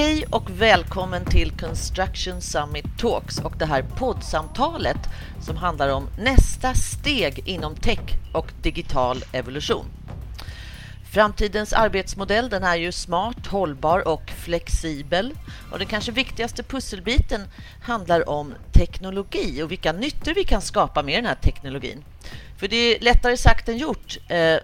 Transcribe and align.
Hej 0.00 0.24
och 0.30 0.50
välkommen 0.50 1.24
till 1.24 1.50
Construction 1.50 2.40
Summit 2.40 2.84
Talks 2.98 3.38
och 3.38 3.54
det 3.58 3.66
här 3.66 3.82
poddsamtalet 3.82 4.96
som 5.40 5.56
handlar 5.56 5.88
om 5.88 6.08
nästa 6.18 6.74
steg 6.74 7.48
inom 7.48 7.74
tech 7.74 8.00
och 8.32 8.52
digital 8.62 9.16
evolution. 9.32 9.84
Framtidens 11.12 11.72
arbetsmodell 11.72 12.48
den 12.48 12.62
är 12.62 12.76
ju 12.76 12.92
smart, 12.92 13.46
hållbar 13.46 14.08
och 14.08 14.30
flexibel. 14.30 15.34
Och 15.72 15.78
den 15.78 15.88
kanske 15.88 16.12
viktigaste 16.12 16.62
pusselbiten 16.62 17.40
handlar 17.82 18.28
om 18.28 18.54
teknologi 18.72 19.62
och 19.62 19.70
vilka 19.70 19.92
nyttor 19.92 20.34
vi 20.34 20.44
kan 20.44 20.62
skapa 20.62 21.02
med 21.02 21.18
den 21.18 21.26
här 21.26 21.38
teknologin. 21.42 22.04
För 22.58 22.68
det 22.68 22.76
är 22.76 23.00
lättare 23.00 23.36
sagt 23.36 23.68
än 23.68 23.78
gjort. 23.78 24.18
Eh, 24.28 24.56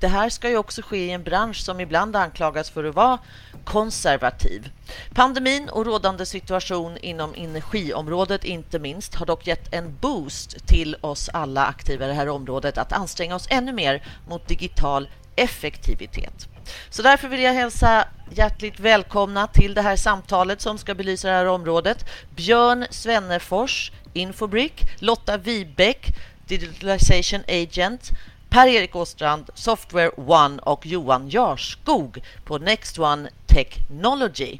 det 0.00 0.08
här 0.08 0.28
ska 0.28 0.48
ju 0.48 0.56
också 0.56 0.82
ske 0.82 1.06
i 1.06 1.10
en 1.10 1.22
bransch 1.22 1.56
som 1.56 1.80
ibland 1.80 2.16
anklagas 2.16 2.70
för 2.70 2.84
att 2.84 2.94
vara 2.94 3.18
konservativ. 3.64 4.70
Pandemin 5.14 5.68
och 5.68 5.86
rådande 5.86 6.26
situation 6.26 6.96
inom 6.96 7.34
energiområdet 7.34 8.44
inte 8.44 8.78
minst 8.78 9.14
har 9.14 9.26
dock 9.26 9.46
gett 9.46 9.74
en 9.74 9.96
boost 10.00 10.66
till 10.66 10.96
oss 11.00 11.28
alla 11.32 11.66
aktiva 11.66 12.04
i 12.04 12.08
det 12.08 12.14
här 12.14 12.28
området 12.28 12.78
att 12.78 12.92
anstränga 12.92 13.34
oss 13.34 13.46
ännu 13.50 13.72
mer 13.72 14.06
mot 14.28 14.48
digital 14.48 15.08
effektivitet. 15.36 16.48
Så 16.90 17.02
därför 17.02 17.28
vill 17.28 17.40
jag 17.40 17.52
hälsa 17.52 18.08
hjärtligt 18.30 18.80
välkomna 18.80 19.46
till 19.46 19.74
det 19.74 19.82
här 19.82 19.96
samtalet 19.96 20.60
som 20.60 20.78
ska 20.78 20.94
belysa 20.94 21.28
det 21.28 21.34
här 21.34 21.46
området. 21.46 22.04
Björn 22.36 22.86
Svennefors, 22.90 23.92
Infobrick, 24.12 24.84
Lotta 24.98 25.36
Wibeck, 25.36 26.06
Digitalization 26.46 27.40
Agent, 27.48 28.10
Per-Erik 28.50 28.96
Åstrand, 28.96 29.50
Software 29.54 30.10
One 30.16 30.62
och 30.62 30.86
Johan 30.86 31.28
Jarskog 31.28 32.22
på 32.44 32.58
Next 32.58 32.98
One 32.98 33.30
Technology. 33.50 34.58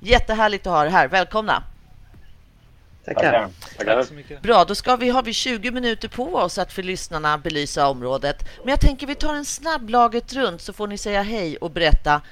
Jättehärligt 0.00 0.66
att 0.66 0.72
ha 0.72 0.86
er 0.86 0.90
här. 0.90 1.08
Välkomna! 1.08 1.62
Tackar. 3.04 3.48
Tackar 3.78 4.02
så 4.02 4.14
mycket. 4.14 4.42
Bra, 4.42 4.64
då 4.64 4.74
ska 4.74 4.96
vi, 4.96 5.10
har 5.10 5.22
vi 5.22 5.32
20 5.32 5.70
minuter 5.70 6.08
på 6.08 6.34
oss 6.36 6.58
att 6.58 6.72
för 6.72 6.82
lyssnarna 6.82 7.38
belysa 7.38 7.88
området. 7.88 8.48
Men 8.58 8.68
jag 8.68 8.80
tänker 8.80 9.06
vi 9.06 9.14
tar 9.14 9.34
en 9.34 9.44
snabb 9.44 9.90
laget 9.90 10.32
runt 10.32 10.60
så 10.60 10.72
får 10.72 10.86
ni 10.86 10.98
säga 10.98 11.22
hej 11.22 11.56
och 11.56 11.70
berätta 11.70 12.22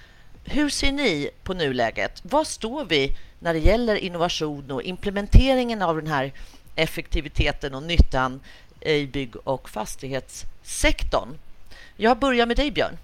hur 0.45 0.69
ser 0.69 0.93
ni 0.93 1.31
på 1.43 1.55
nuläget? 1.55 2.21
Var 2.23 2.45
står 2.45 2.85
vi 2.85 3.17
när 3.39 3.53
det 3.53 3.59
gäller 3.59 3.95
innovation 3.97 4.71
och 4.71 4.83
implementeringen 4.83 5.83
av 5.83 5.97
den 5.97 6.07
här 6.07 6.33
effektiviteten 6.75 7.75
och 7.75 7.83
nyttan 7.83 8.41
i 8.81 9.07
bygg 9.07 9.37
och 9.45 9.69
fastighetssektorn? 9.69 11.29
Jag 11.97 12.19
börjar 12.19 12.47
med 12.47 12.57
dig, 12.57 12.71
Björn. 12.71 12.99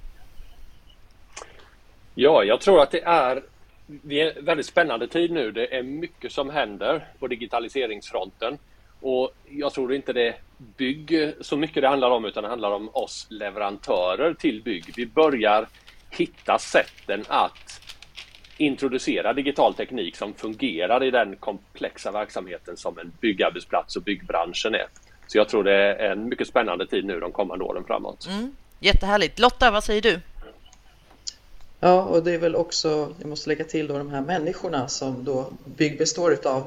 Ja, 2.18 2.44
jag 2.44 2.60
tror 2.60 2.82
att 2.82 2.90
det 2.90 3.02
är 3.02 3.42
det 3.86 4.20
är 4.20 4.38
en 4.38 4.44
väldigt 4.44 4.66
spännande 4.66 5.08
tid 5.08 5.30
nu. 5.30 5.52
Det 5.52 5.76
är 5.76 5.82
mycket 5.82 6.32
som 6.32 6.50
händer 6.50 7.08
på 7.18 7.26
digitaliseringsfronten. 7.26 8.58
Och 9.00 9.32
jag 9.50 9.72
tror 9.72 9.94
inte 9.94 10.12
det 10.12 10.28
är 10.28 10.36
bygg 10.76 11.34
så 11.40 11.56
mycket 11.56 11.82
det 11.82 11.88
handlar 11.88 12.10
om 12.10 12.24
utan 12.24 12.42
det 12.42 12.48
handlar 12.48 12.70
om 12.70 12.90
oss 12.92 13.26
leverantörer 13.30 14.34
till 14.34 14.62
bygg. 14.62 14.84
Vi 14.96 15.06
börjar 15.06 15.68
hitta 16.10 16.58
sätten 16.58 17.24
att 17.28 17.80
introducera 18.56 19.32
digital 19.32 19.74
teknik 19.74 20.16
som 20.16 20.34
fungerar 20.34 21.04
i 21.04 21.10
den 21.10 21.36
komplexa 21.36 22.12
verksamheten 22.12 22.76
som 22.76 22.98
en 22.98 23.12
byggarbetsplats 23.20 23.96
och 23.96 24.02
byggbranschen 24.02 24.74
är. 24.74 24.86
Så 25.26 25.38
jag 25.38 25.48
tror 25.48 25.64
det 25.64 25.74
är 25.74 26.10
en 26.10 26.28
mycket 26.28 26.48
spännande 26.48 26.86
tid 26.86 27.04
nu 27.04 27.20
de 27.20 27.32
kommande 27.32 27.64
åren 27.64 27.84
framåt. 27.86 28.26
Mm, 28.26 28.56
jättehärligt. 28.80 29.38
Lotta, 29.38 29.70
vad 29.70 29.84
säger 29.84 30.02
du? 30.02 30.20
Ja, 31.80 32.02
och 32.02 32.24
det 32.24 32.32
är 32.32 32.38
väl 32.38 32.56
också, 32.56 33.14
jag 33.18 33.28
måste 33.28 33.48
lägga 33.48 33.64
till 33.64 33.86
då 33.86 33.98
de 33.98 34.10
här 34.10 34.20
människorna 34.20 34.88
som 34.88 35.24
då 35.24 35.46
bygg 35.64 35.98
består 35.98 36.32
utav. 36.32 36.66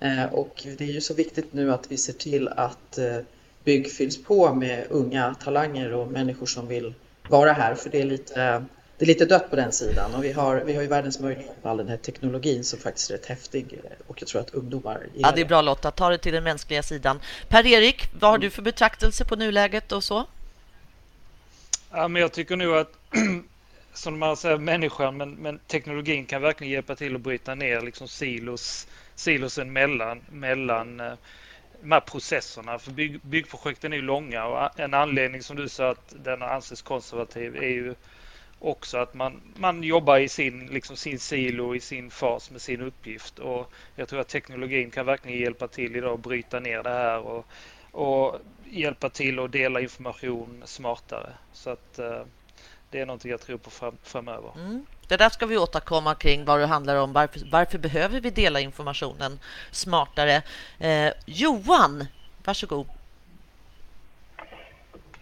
Eh, 0.00 0.24
och 0.24 0.66
det 0.78 0.84
är 0.84 0.92
ju 0.92 1.00
så 1.00 1.14
viktigt 1.14 1.52
nu 1.52 1.72
att 1.72 1.92
vi 1.92 1.96
ser 1.96 2.12
till 2.12 2.48
att 2.48 2.98
eh, 2.98 3.16
bygg 3.64 3.92
fylls 3.92 4.24
på 4.24 4.54
med 4.54 4.86
unga 4.90 5.34
talanger 5.44 5.92
och 5.92 6.08
människor 6.08 6.46
som 6.46 6.68
vill 6.68 6.94
vara 7.28 7.52
här, 7.52 7.74
för 7.74 7.90
det 7.90 8.00
är 8.00 8.04
lite, 8.04 8.64
det 8.98 9.04
är 9.04 9.06
lite 9.06 9.24
dött 9.24 9.50
på 9.50 9.56
den 9.56 9.72
sidan. 9.72 10.14
Och 10.14 10.24
vi 10.24 10.32
har, 10.32 10.56
vi 10.56 10.74
har 10.74 10.82
ju 10.82 10.88
världens 10.88 11.20
möjlighet 11.20 11.62
med 11.62 11.70
all 11.70 11.76
den 11.76 11.88
här 11.88 11.96
teknologin 11.96 12.64
som 12.64 12.78
faktiskt 12.78 13.10
är 13.10 13.14
rätt 13.14 13.26
häftig 13.26 13.80
och 14.06 14.22
jag 14.22 14.28
tror 14.28 14.40
att 14.40 14.50
ungdomar 14.50 15.06
gillar 15.14 15.28
Ja, 15.28 15.34
det 15.34 15.40
är 15.40 15.44
bra 15.44 15.62
Lotta. 15.62 15.90
Ta 15.90 16.08
det 16.08 16.18
till 16.18 16.32
den 16.32 16.44
mänskliga 16.44 16.82
sidan. 16.82 17.20
Per-Erik, 17.48 18.08
vad 18.20 18.30
har 18.30 18.38
du 18.38 18.50
för 18.50 18.62
betraktelse 18.62 19.24
på 19.24 19.36
nuläget 19.36 19.92
och 19.92 20.04
så? 20.04 20.24
Ja, 21.90 22.08
men 22.08 22.22
jag 22.22 22.32
tycker 22.32 22.56
nog 22.56 22.76
att 22.76 22.92
som 23.92 24.18
man 24.18 24.36
säger, 24.36 24.58
människan, 24.58 25.16
men, 25.16 25.30
men, 25.30 25.58
teknologin 25.58 26.26
kan 26.26 26.42
verkligen 26.42 26.72
hjälpa 26.72 26.96
till 26.96 27.14
att 27.14 27.20
bryta 27.20 27.54
ner 27.54 27.80
liksom 27.80 28.08
silos, 28.08 28.88
silosen 29.14 29.72
mellan, 29.72 30.20
mellan 30.30 31.00
eh, 31.00 31.12
de 31.82 31.92
här 31.92 32.00
processerna. 32.00 32.78
För 32.78 32.90
bygg, 32.90 33.20
byggprojekten 33.20 33.92
är 33.92 33.96
ju 33.96 34.02
långa 34.02 34.46
och 34.46 34.80
en 34.80 34.94
anledning 34.94 35.42
som 35.42 35.56
du 35.56 35.68
sa 35.68 35.90
att 35.90 36.14
den 36.24 36.42
anses 36.42 36.82
konservativ 36.82 37.56
är 37.56 37.68
ju 37.68 37.94
också 38.58 38.98
att 38.98 39.14
man, 39.14 39.40
man 39.56 39.82
jobbar 39.82 40.18
i 40.18 40.28
sin, 40.28 40.66
liksom 40.66 40.96
sin 40.96 41.18
silo, 41.18 41.74
i 41.74 41.80
sin 41.80 42.10
fas 42.10 42.50
med 42.50 42.60
sin 42.60 42.80
uppgift. 42.80 43.38
Och 43.38 43.72
jag 43.96 44.08
tror 44.08 44.20
att 44.20 44.28
teknologin 44.28 44.90
kan 44.90 45.06
verkligen 45.06 45.38
hjälpa 45.38 45.68
till 45.68 45.96
idag 45.96 46.14
att 46.14 46.20
bryta 46.20 46.60
ner 46.60 46.82
det 46.82 46.90
här 46.90 47.18
och, 47.18 47.46
och 47.90 48.40
hjälpa 48.70 49.08
till 49.10 49.38
att 49.38 49.52
dela 49.52 49.80
information 49.80 50.62
smartare. 50.64 51.32
Så 51.52 51.70
att 51.70 51.98
eh, 51.98 52.22
det 52.92 53.00
är 53.00 53.06
någonting 53.06 53.30
jag 53.30 53.40
tror 53.40 53.58
på 53.58 53.70
fram, 53.70 53.96
framöver. 54.02 54.50
Mm. 54.56 54.86
Det 55.08 55.16
där 55.16 55.28
ska 55.28 55.46
vi 55.46 55.58
återkomma 55.58 56.14
kring 56.14 56.44
vad 56.44 56.60
det 56.60 56.66
handlar 56.66 56.96
om. 56.96 57.12
Varför, 57.12 57.40
varför 57.52 57.78
behöver 57.78 58.20
vi 58.20 58.30
dela 58.30 58.60
informationen 58.60 59.38
smartare? 59.70 60.42
Eh, 60.80 61.12
Johan, 61.26 62.06
varsågod. 62.44 62.86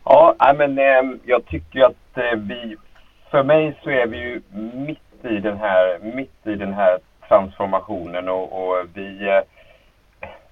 Ja, 0.04 0.54
men 0.58 0.78
eh, 0.78 1.16
jag 1.24 1.46
tycker 1.46 1.80
att 1.80 2.16
eh, 2.18 2.38
vi, 2.38 2.76
för 3.30 3.42
mig 3.42 3.78
så 3.82 3.90
är 3.90 4.06
vi 4.06 4.18
ju 4.18 4.42
mitt 4.74 5.24
i 5.24 5.38
den 5.38 5.58
här, 5.58 5.98
mitt 5.98 6.46
i 6.46 6.54
den 6.54 6.72
här 6.72 6.98
transformationen 7.28 8.28
och, 8.28 8.52
och 8.52 8.86
vi 8.94 9.28
eh, 9.28 9.42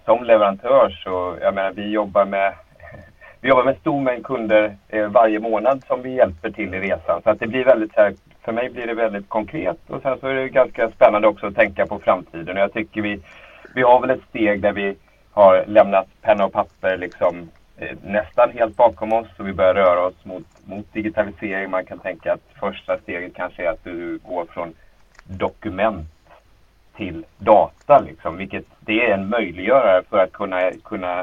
som 0.05 0.25
leverantör 0.25 1.01
så, 1.05 1.39
jag 1.41 1.55
menar, 1.55 1.73
vi 1.73 1.89
jobbar 1.91 2.25
med 2.25 2.55
vi 3.41 3.49
jobbar 3.49 3.65
med 3.65 3.77
stor 3.77 4.01
mängd 4.01 4.25
kunder 4.25 4.77
eh, 4.89 5.09
varje 5.09 5.39
månad 5.39 5.83
som 5.87 6.03
vi 6.03 6.15
hjälper 6.15 6.51
till 6.51 6.75
i 6.75 6.81
resan. 6.81 7.23
Så 7.23 7.31
att 7.31 7.41
det 7.41 7.47
blir 7.47 7.65
väldigt 7.65 7.93
så 7.93 8.01
här, 8.01 8.15
för 8.45 8.53
mig 8.53 8.71
blir 8.71 8.87
det 8.87 8.95
väldigt 8.95 9.29
konkret 9.29 9.79
och 9.87 10.03
sen 10.03 10.19
så 10.21 10.27
är 10.27 10.35
det 10.35 10.49
ganska 10.49 10.91
spännande 10.91 11.29
också 11.29 11.47
att 11.47 11.55
tänka 11.55 11.87
på 11.87 11.99
framtiden. 11.99 12.57
Och 12.57 12.63
jag 12.63 12.73
tycker 12.73 13.03
vi, 13.03 13.21
vi 13.75 13.83
har 13.83 14.01
väl 14.01 14.11
ett 14.11 14.29
steg 14.29 14.61
där 14.61 14.73
vi 14.73 14.97
har 15.33 15.65
lämnat 15.67 16.07
penna 16.23 16.45
och 16.45 16.53
papper 16.53 16.97
liksom 16.97 17.51
eh, 17.77 17.97
nästan 18.05 18.51
helt 18.51 18.77
bakom 18.77 19.13
oss 19.13 19.29
och 19.39 19.49
vi 19.49 19.53
börjar 19.53 19.75
röra 19.75 20.07
oss 20.07 20.25
mot, 20.25 20.47
mot 20.65 20.93
digitalisering. 20.93 21.71
Man 21.71 21.85
kan 21.85 21.99
tänka 21.99 22.33
att 22.33 22.61
första 22.61 22.99
steget 22.99 23.35
kanske 23.35 23.65
är 23.65 23.71
att 23.71 23.85
du 23.85 24.19
går 24.29 24.45
från 24.45 24.75
dokument 25.25 26.09
till 26.97 27.25
data 27.39 28.01
liksom, 28.01 28.37
vilket 28.37 28.65
det 28.81 29.07
är 29.07 29.15
en 29.15 29.29
möjliggörare 29.29 30.03
för 30.11 30.19
att 30.19 30.33
kunna, 30.33 30.71
kunna 30.85 31.21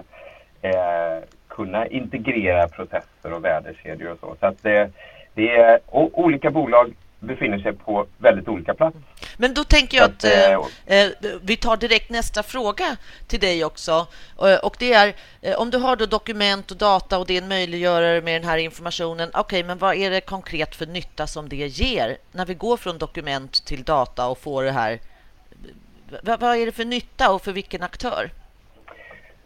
eh, 0.62 1.24
kunna 1.56 1.88
integrera 1.88 2.68
processer 2.68 3.34
och 3.34 3.46
värdekedjor 3.46 4.12
och 4.12 4.20
så. 4.20 4.36
Så 4.40 4.46
att 4.46 4.64
det, 4.64 4.92
det 5.34 5.50
är 5.50 5.80
olika 6.14 6.52
bolag 6.52 6.94
befinner 7.20 7.60
sig 7.60 7.74
på 7.74 8.06
väldigt 8.18 8.48
olika 8.48 8.74
platser. 8.74 9.02
Men 9.38 9.54
då 9.54 9.64
tänker 9.64 9.98
jag 9.98 10.06
att, 10.06 10.26
att 10.26 10.70
eh, 10.86 11.00
eh, 11.00 11.12
vi 11.42 11.58
tar 11.58 11.78
direkt 11.78 12.10
nästa 12.10 12.44
fråga 12.44 12.98
till 13.28 13.40
dig 13.40 13.66
också. 13.66 14.08
Eh, 14.42 14.60
och 14.64 14.76
det 14.80 14.94
är 14.94 15.14
eh, 15.42 15.56
om 15.56 15.70
du 15.70 15.78
har 15.78 15.96
då 15.96 16.06
dokument 16.06 16.72
och 16.72 16.78
data 16.78 17.20
och 17.20 17.26
det 17.26 17.38
är 17.38 17.42
en 17.42 17.48
möjliggörare 17.48 18.22
med 18.22 18.42
den 18.42 18.50
här 18.50 18.58
informationen. 18.58 19.30
Okej, 19.30 19.42
okay, 19.42 19.64
men 19.64 19.78
vad 19.78 19.96
är 19.96 20.12
det 20.12 20.22
konkret 20.22 20.76
för 20.76 20.86
nytta 20.86 21.28
som 21.28 21.50
det 21.50 21.68
ger 21.68 22.18
när 22.32 22.46
vi 22.46 22.54
går 22.54 22.78
från 22.78 22.98
dokument 22.98 23.66
till 23.66 23.84
data 23.84 24.28
och 24.28 24.38
får 24.38 24.64
det 24.64 24.72
här? 24.72 25.00
Vad 26.22 26.44
är 26.44 26.66
det 26.66 26.72
för 26.72 26.86
nytta 26.86 27.32
och 27.32 27.42
för 27.42 27.52
vilken 27.52 27.84
aktör? 27.84 28.30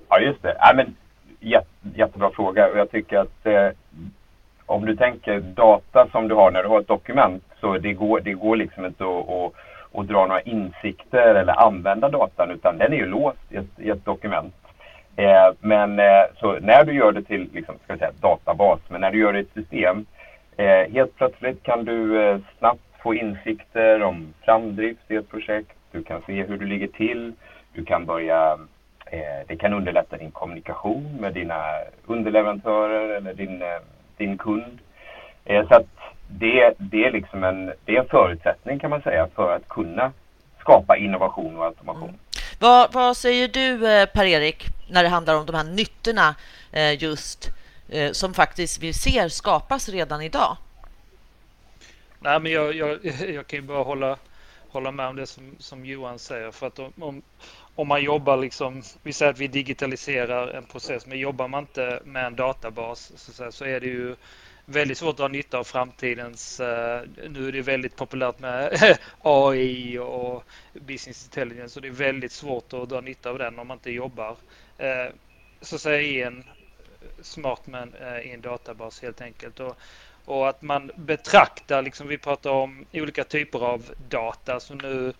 Ja, 0.09 0.19
just 0.19 0.41
det. 0.41 0.57
Ja, 0.59 0.73
men 0.75 0.95
jätte, 1.39 1.67
jättebra 1.95 2.31
fråga 2.31 2.67
och 2.71 2.77
jag 2.77 2.91
tycker 2.91 3.17
att 3.17 3.45
eh, 3.45 3.69
om 4.65 4.85
du 4.85 4.95
tänker 4.95 5.39
data 5.39 6.07
som 6.11 6.27
du 6.27 6.35
har 6.35 6.51
när 6.51 6.63
du 6.63 6.69
har 6.69 6.79
ett 6.79 6.87
dokument 6.87 7.43
så 7.59 7.77
det 7.77 7.93
går, 7.93 8.19
det 8.19 8.33
går 8.33 8.55
liksom 8.55 8.85
inte 8.85 9.03
att, 9.03 9.29
att, 9.29 9.53
att 9.99 10.07
dra 10.07 10.25
några 10.25 10.41
insikter 10.41 11.35
eller 11.35 11.59
använda 11.65 12.09
datan 12.09 12.51
utan 12.51 12.77
den 12.77 12.93
är 12.93 12.97
ju 12.97 13.05
låst 13.05 13.37
i 13.49 13.55
ett, 13.55 13.79
i 13.79 13.89
ett 13.89 14.05
dokument. 14.05 14.55
Eh, 15.15 15.53
men 15.59 15.99
eh, 15.99 16.23
så 16.35 16.59
när 16.61 16.83
du 16.83 16.93
gör 16.93 17.11
det 17.11 17.21
till 17.21 17.49
liksom, 17.53 17.75
ska 17.83 17.97
säga, 17.97 18.11
databas, 18.21 18.79
men 18.87 19.01
när 19.01 19.11
du 19.11 19.19
gör 19.19 19.33
det 19.33 19.39
i 19.39 19.41
ett 19.41 19.53
system 19.53 20.05
eh, 20.57 20.91
helt 20.93 21.15
plötsligt 21.15 21.63
kan 21.63 21.85
du 21.85 22.21
eh, 22.21 22.39
snabbt 22.57 22.81
få 23.03 23.13
insikter 23.13 24.03
om 24.03 24.33
framdrift 24.45 25.11
i 25.11 25.15
ett 25.15 25.29
projekt. 25.29 25.75
Du 25.91 26.03
kan 26.03 26.21
se 26.25 26.43
hur 26.43 26.57
du 26.57 26.65
ligger 26.65 26.87
till. 26.87 27.33
Du 27.73 27.85
kan 27.85 28.05
börja 28.05 28.57
det 29.47 29.57
kan 29.59 29.73
underlätta 29.73 30.17
din 30.17 30.31
kommunikation 30.31 31.17
med 31.19 31.33
dina 31.33 31.63
underleverantörer 32.05 33.09
eller 33.17 33.33
din, 33.33 33.61
eh, 33.61 33.79
din 34.17 34.37
kund. 34.37 34.79
Eh, 35.45 35.67
så 35.67 35.75
att 35.75 35.87
det, 36.27 36.73
det, 36.77 37.05
är 37.05 37.11
liksom 37.11 37.43
en, 37.43 37.73
det 37.85 37.95
är 37.95 37.99
en 37.99 38.09
förutsättning 38.09 38.79
kan 38.79 38.89
man 38.89 39.01
säga 39.01 39.27
för 39.35 39.55
att 39.55 39.67
kunna 39.69 40.11
skapa 40.59 40.97
innovation 40.97 41.57
och 41.57 41.65
automation. 41.65 42.09
Mm. 42.09 42.19
Vad, 42.59 42.93
vad, 42.93 43.17
säger 43.17 43.47
du 43.47 43.79
Per-Erik 44.07 44.65
när 44.89 45.03
det 45.03 45.09
handlar 45.09 45.35
om 45.35 45.45
de 45.45 45.55
här 45.55 45.63
nyttorna 45.63 46.35
just 46.97 47.49
som 48.11 48.33
faktiskt 48.33 48.83
vi 48.83 48.93
ser 48.93 49.29
skapas 49.29 49.89
redan 49.89 50.21
idag? 50.21 50.57
Nej, 52.19 52.39
men 52.39 52.51
jag, 52.51 52.75
jag, 52.75 52.99
jag 53.33 53.47
kan 53.47 53.59
ju 53.59 53.65
bara 53.65 53.83
hålla, 53.83 54.17
hålla 54.69 54.91
med 54.91 55.07
om 55.07 55.15
det 55.15 55.27
som, 55.27 55.55
som 55.59 55.85
Johan 55.85 56.19
säger. 56.19 56.51
För 56.51 56.67
att 56.67 56.79
om, 56.79 56.93
om 56.99 57.21
om 57.79 57.87
man 57.87 58.03
jobbar 58.03 58.37
liksom, 58.37 58.81
vi 59.03 59.13
säger 59.13 59.31
att 59.31 59.39
vi 59.39 59.47
digitaliserar 59.47 60.47
en 60.47 60.63
process, 60.63 61.05
men 61.05 61.19
jobbar 61.19 61.47
man 61.47 61.63
inte 61.63 62.01
med 62.05 62.25
en 62.25 62.35
databas 62.35 63.11
så, 63.15 63.51
så 63.51 63.65
är 63.65 63.79
det 63.79 63.87
ju 63.87 64.15
väldigt 64.65 64.97
svårt 64.97 65.09
att 65.09 65.17
dra 65.17 65.27
nytta 65.27 65.57
av 65.57 65.63
framtidens... 65.63 66.59
Uh, 66.59 66.67
nu 67.29 67.47
är 67.47 67.51
det 67.51 67.61
väldigt 67.61 67.95
populärt 67.95 68.39
med 68.39 68.79
AI 69.21 69.97
och 69.97 70.43
business 70.73 71.23
intelligence 71.23 71.79
och 71.79 71.81
det 71.81 71.87
är 71.87 71.91
väldigt 71.91 72.31
svårt 72.31 72.73
att 72.73 72.89
dra 72.89 73.01
nytta 73.01 73.29
av 73.29 73.37
den 73.37 73.59
om 73.59 73.67
man 73.67 73.77
inte 73.77 73.91
jobbar 73.91 74.31
uh, 74.31 75.13
så 75.61 75.77
säga 75.79 76.01
i 76.01 76.21
en 76.21 76.43
smart 77.21 77.61
men 77.65 77.93
uh, 77.93 78.07
eh, 78.07 78.19
i 78.19 78.31
en 78.31 78.41
databas 78.41 79.01
helt 79.01 79.21
enkelt. 79.21 79.59
Och, 79.59 79.77
och 80.29 80.49
att 80.49 80.61
man 80.61 80.91
betraktar, 80.95 81.81
liksom 81.81 82.07
vi 82.07 82.17
pratar 82.17 82.49
om 82.49 82.85
olika 82.93 83.23
typer 83.23 83.59
av 83.59 83.91
data. 84.09 84.59
Så 84.59 84.73
nu 84.75 85.13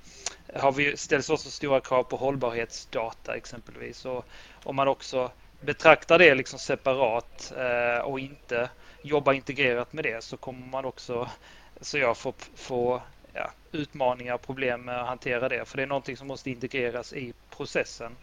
har 0.53 0.71
vi, 0.71 0.97
ställs 0.97 1.29
också 1.29 1.49
stora 1.49 1.81
krav 1.81 2.03
på 2.03 2.15
hållbarhetsdata 2.15 3.35
exempelvis. 3.35 4.05
Och 4.05 4.25
om 4.63 4.75
man 4.75 4.87
också 4.87 5.31
betraktar 5.61 6.19
det 6.19 6.35
liksom 6.35 6.59
separat 6.59 7.53
eh, 7.57 8.01
och 8.01 8.19
inte 8.19 8.69
jobbar 9.01 9.33
integrerat 9.33 9.93
med 9.93 10.03
det 10.03 10.23
så 10.23 10.37
kommer 10.37 10.67
man 10.67 10.85
också, 10.85 11.29
så 11.81 11.97
jag 11.97 12.17
får, 12.17 12.33
få 12.55 13.01
ja, 13.33 13.51
utmaningar 13.71 14.33
och 14.33 14.41
problem 14.41 14.81
med 14.81 15.01
att 15.01 15.07
hantera 15.07 15.49
det. 15.49 15.65
För 15.65 15.77
det 15.77 15.83
är 15.83 15.87
någonting 15.87 16.17
som 16.17 16.27
måste 16.27 16.49
integreras 16.49 17.13
i 17.13 17.33
processen. 17.49 18.15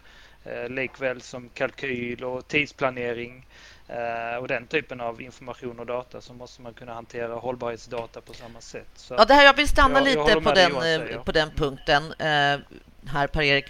Eh, 0.45 0.69
likväl 0.69 1.21
som 1.21 1.49
kalkyl 1.49 2.23
och 2.23 2.47
tidsplanering 2.47 3.45
Eh, 3.89 4.37
och 4.37 4.47
den 4.47 4.67
typen 4.67 5.01
av 5.01 5.21
information 5.21 5.79
och 5.79 5.85
data 5.85 6.21
så 6.21 6.33
måste 6.33 6.61
man 6.61 6.73
kunna 6.73 6.93
hantera 6.93 7.35
hållbarhetsdata 7.35 8.21
på 8.21 8.33
samma 8.33 8.61
sätt. 8.61 8.87
Så 8.95 9.13
ja, 9.13 9.25
det 9.25 9.33
här, 9.33 9.45
jag 9.45 9.53
vill 9.53 9.67
stanna 9.67 9.99
jag, 9.99 10.03
lite 10.03 10.31
jag 10.31 10.43
på, 10.43 10.51
den, 10.51 11.11
eh, 11.11 11.23
på 11.23 11.31
den 11.31 11.49
punkten 11.51 12.03
eh, 12.19 12.59
här 13.09 13.27
Per-Erik. 13.27 13.65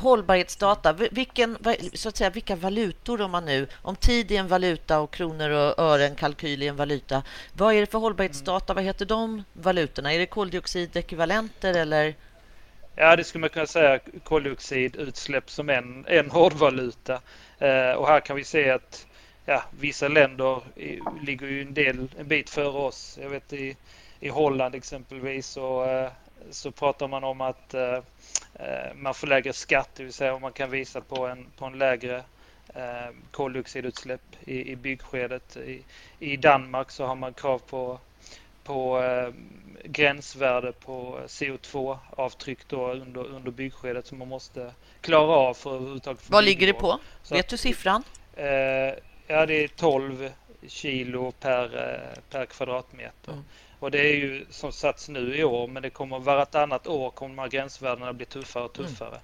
hållbarhetsdata, 0.00 0.92
vilken, 0.92 1.58
så 1.94 2.08
att 2.08 2.16
säga, 2.16 2.30
vilka 2.30 2.56
valutor 2.56 3.20
om 3.20 3.30
man 3.30 3.44
nu, 3.44 3.66
om 3.82 3.96
tid 3.96 4.32
är 4.32 4.40
en 4.40 4.48
valuta 4.48 5.00
och 5.00 5.10
kronor 5.10 5.50
och 5.50 5.78
ören, 5.78 6.14
kalkyl 6.14 6.62
är 6.62 6.68
en 6.68 6.76
valuta. 6.76 7.22
Vad 7.52 7.74
är 7.74 7.80
det 7.80 7.86
för 7.86 7.98
hållbarhetsdata? 7.98 8.74
Vad 8.74 8.84
heter 8.84 9.06
de 9.06 9.44
valutorna? 9.52 10.12
Är 10.12 10.18
det 10.18 10.26
koldioxidekvivalenter 10.26 11.74
eller? 11.74 12.14
Ja, 13.02 13.16
det 13.16 13.24
skulle 13.24 13.40
man 13.40 13.50
kunna 13.50 13.66
säga 13.66 13.98
koldioxidutsläpp 14.24 15.50
som 15.50 15.68
en, 15.68 16.04
en 16.08 16.30
hårdvaluta. 16.30 17.20
Eh, 17.58 17.92
och 17.92 18.06
här 18.06 18.20
kan 18.20 18.36
vi 18.36 18.44
se 18.44 18.70
att 18.70 19.06
ja, 19.44 19.62
vissa 19.70 20.08
länder 20.08 20.62
ligger 21.22 21.46
ju 21.46 21.62
en, 21.62 21.74
del, 21.74 22.08
en 22.18 22.28
bit 22.28 22.50
före 22.50 22.78
oss. 22.78 23.18
Jag 23.22 23.30
vet 23.30 23.52
i, 23.52 23.76
i 24.20 24.28
Holland 24.28 24.74
exempelvis 24.74 25.46
så, 25.46 25.84
eh, 25.84 26.10
så 26.50 26.70
pratar 26.70 27.08
man 27.08 27.24
om 27.24 27.40
att 27.40 27.74
eh, 27.74 27.98
eh 28.54 28.94
man 28.94 29.14
får 29.14 29.26
lägre 29.26 29.52
skatt, 29.52 29.90
det 29.96 30.04
vill 30.04 30.12
säga 30.12 30.34
om 30.34 30.42
man 30.42 30.52
kan 30.52 30.70
visa 30.70 31.00
på 31.00 31.26
en, 31.26 31.46
på 31.56 31.64
en 31.64 31.78
lägre 31.78 32.22
eh, 32.74 33.10
koldioxidutsläpp 33.30 34.36
i, 34.44 34.72
i 34.72 34.76
byggskedet. 34.76 35.56
I, 35.56 35.84
I 36.18 36.36
Danmark 36.36 36.90
så 36.90 37.06
har 37.06 37.16
man 37.16 37.34
krav 37.34 37.58
på, 37.58 37.98
på 38.72 39.02
eh, 39.02 39.34
gränsvärde 39.84 40.72
på 40.72 41.18
CO2-avtryck 41.26 42.58
då 42.68 42.92
under, 42.92 43.26
under 43.26 43.50
byggskedet 43.50 44.06
som 44.06 44.18
man 44.18 44.28
måste 44.28 44.72
klara 45.00 45.32
av 45.32 45.54
för 45.54 45.74
överhuvudtaget 45.74 46.30
Vad 46.30 46.44
ligger 46.44 46.66
det 46.66 46.72
på? 46.72 46.98
Så 47.22 47.34
Vet 47.34 47.48
du 47.48 47.56
siffran? 47.56 48.02
Eh, 48.36 48.94
Ja, 49.30 49.46
det 49.46 49.64
är 49.64 49.68
12 49.68 50.30
kilo 50.66 51.32
per, 51.32 51.64
eh, 51.64 52.18
per 52.30 52.46
kvadratmeter. 52.46 53.32
Mm. 53.32 53.44
Och 53.78 53.90
det 53.90 53.98
är 53.98 54.14
ju 54.14 54.46
som 54.50 54.72
satts 54.72 55.08
nu 55.08 55.36
i 55.36 55.44
år, 55.44 55.66
men 55.66 55.82
det 55.82 55.90
kommer 55.90 56.18
vartannat 56.18 56.86
år 56.86 57.10
kommer 57.10 57.34
de 57.34 57.40
här 57.40 57.48
gränsvärdena 57.48 58.12
bli 58.12 58.26
tuffare 58.26 58.64
och 58.64 58.78
mm. 58.78 58.90
tuffare. 58.90 59.20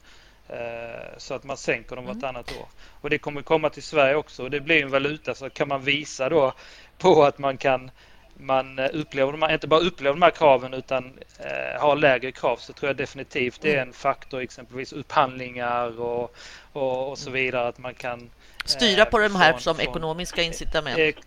Mm. 0.48 1.00
Så 1.16 1.34
att 1.34 1.44
man 1.44 1.56
sänker 1.56 1.96
dem 1.96 2.04
mm. 2.04 2.16
vartannat 2.16 2.52
år. 2.60 2.66
Och 3.00 3.10
det 3.10 3.18
kommer 3.18 3.42
komma 3.42 3.70
till 3.70 3.82
Sverige 3.82 4.14
också. 4.14 4.42
Och 4.42 4.50
det 4.50 4.60
blir 4.60 4.82
en 4.82 4.90
valuta 4.90 5.34
så 5.34 5.50
kan 5.50 5.68
man 5.68 5.82
visa 5.82 6.28
då 6.28 6.52
på 6.98 7.24
att 7.24 7.38
man 7.38 7.56
kan 7.56 7.90
man 8.38 8.78
eh, 8.78 8.88
upplever 8.92 9.32
de 9.32 9.42
här, 9.42 9.54
inte 9.54 9.66
bara 9.66 9.80
upplever 9.80 10.14
de 10.14 10.22
här 10.22 10.30
kraven 10.30 10.74
utan 10.74 11.12
eh, 11.38 11.80
har 11.80 11.96
lägre 11.96 12.32
krav 12.32 12.56
så 12.56 12.72
tror 12.72 12.88
jag 12.88 12.96
definitivt 12.96 13.60
det 13.60 13.70
är 13.70 13.74
mm. 13.74 13.88
en 13.88 13.94
faktor 13.94 14.40
exempelvis 14.40 14.92
upphandlingar 14.92 16.00
och, 16.00 16.36
och, 16.72 17.10
och 17.10 17.18
så 17.18 17.30
mm. 17.30 17.42
vidare 17.42 17.68
att 17.68 17.78
man 17.78 17.94
kan 17.94 18.30
styra 18.64 19.04
på 19.04 19.18
de 19.18 19.36
här 19.36 19.52
från, 19.52 19.60
som 19.60 19.76
från, 19.76 19.88
ekonomiska 19.88 20.42
incitament. 20.42 20.98
Ex, 20.98 21.20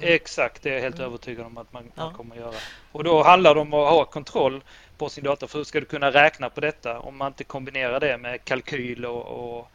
exakt, 0.00 0.62
det 0.62 0.70
är 0.70 0.74
jag 0.74 0.80
helt 0.80 0.98
mm. 0.98 1.06
övertygad 1.06 1.46
om 1.46 1.58
att 1.58 1.72
man, 1.72 1.84
ja. 1.94 2.04
man 2.04 2.14
kommer 2.14 2.34
att 2.34 2.40
göra. 2.40 2.54
Och 2.92 3.04
då 3.04 3.22
handlar 3.22 3.54
det 3.54 3.60
om 3.60 3.74
att 3.74 3.90
ha 3.90 4.04
kontroll 4.04 4.62
på 4.98 5.08
sin 5.08 5.24
data. 5.24 5.46
För 5.46 5.58
hur 5.58 5.64
ska 5.64 5.80
du 5.80 5.86
kunna 5.86 6.10
räkna 6.10 6.50
på 6.50 6.60
detta 6.60 7.00
om 7.00 7.16
man 7.16 7.26
inte 7.26 7.44
kombinerar 7.44 8.00
det 8.00 8.18
med 8.18 8.44
kalkyl 8.44 9.04
och, 9.04 9.26
och 9.26 9.70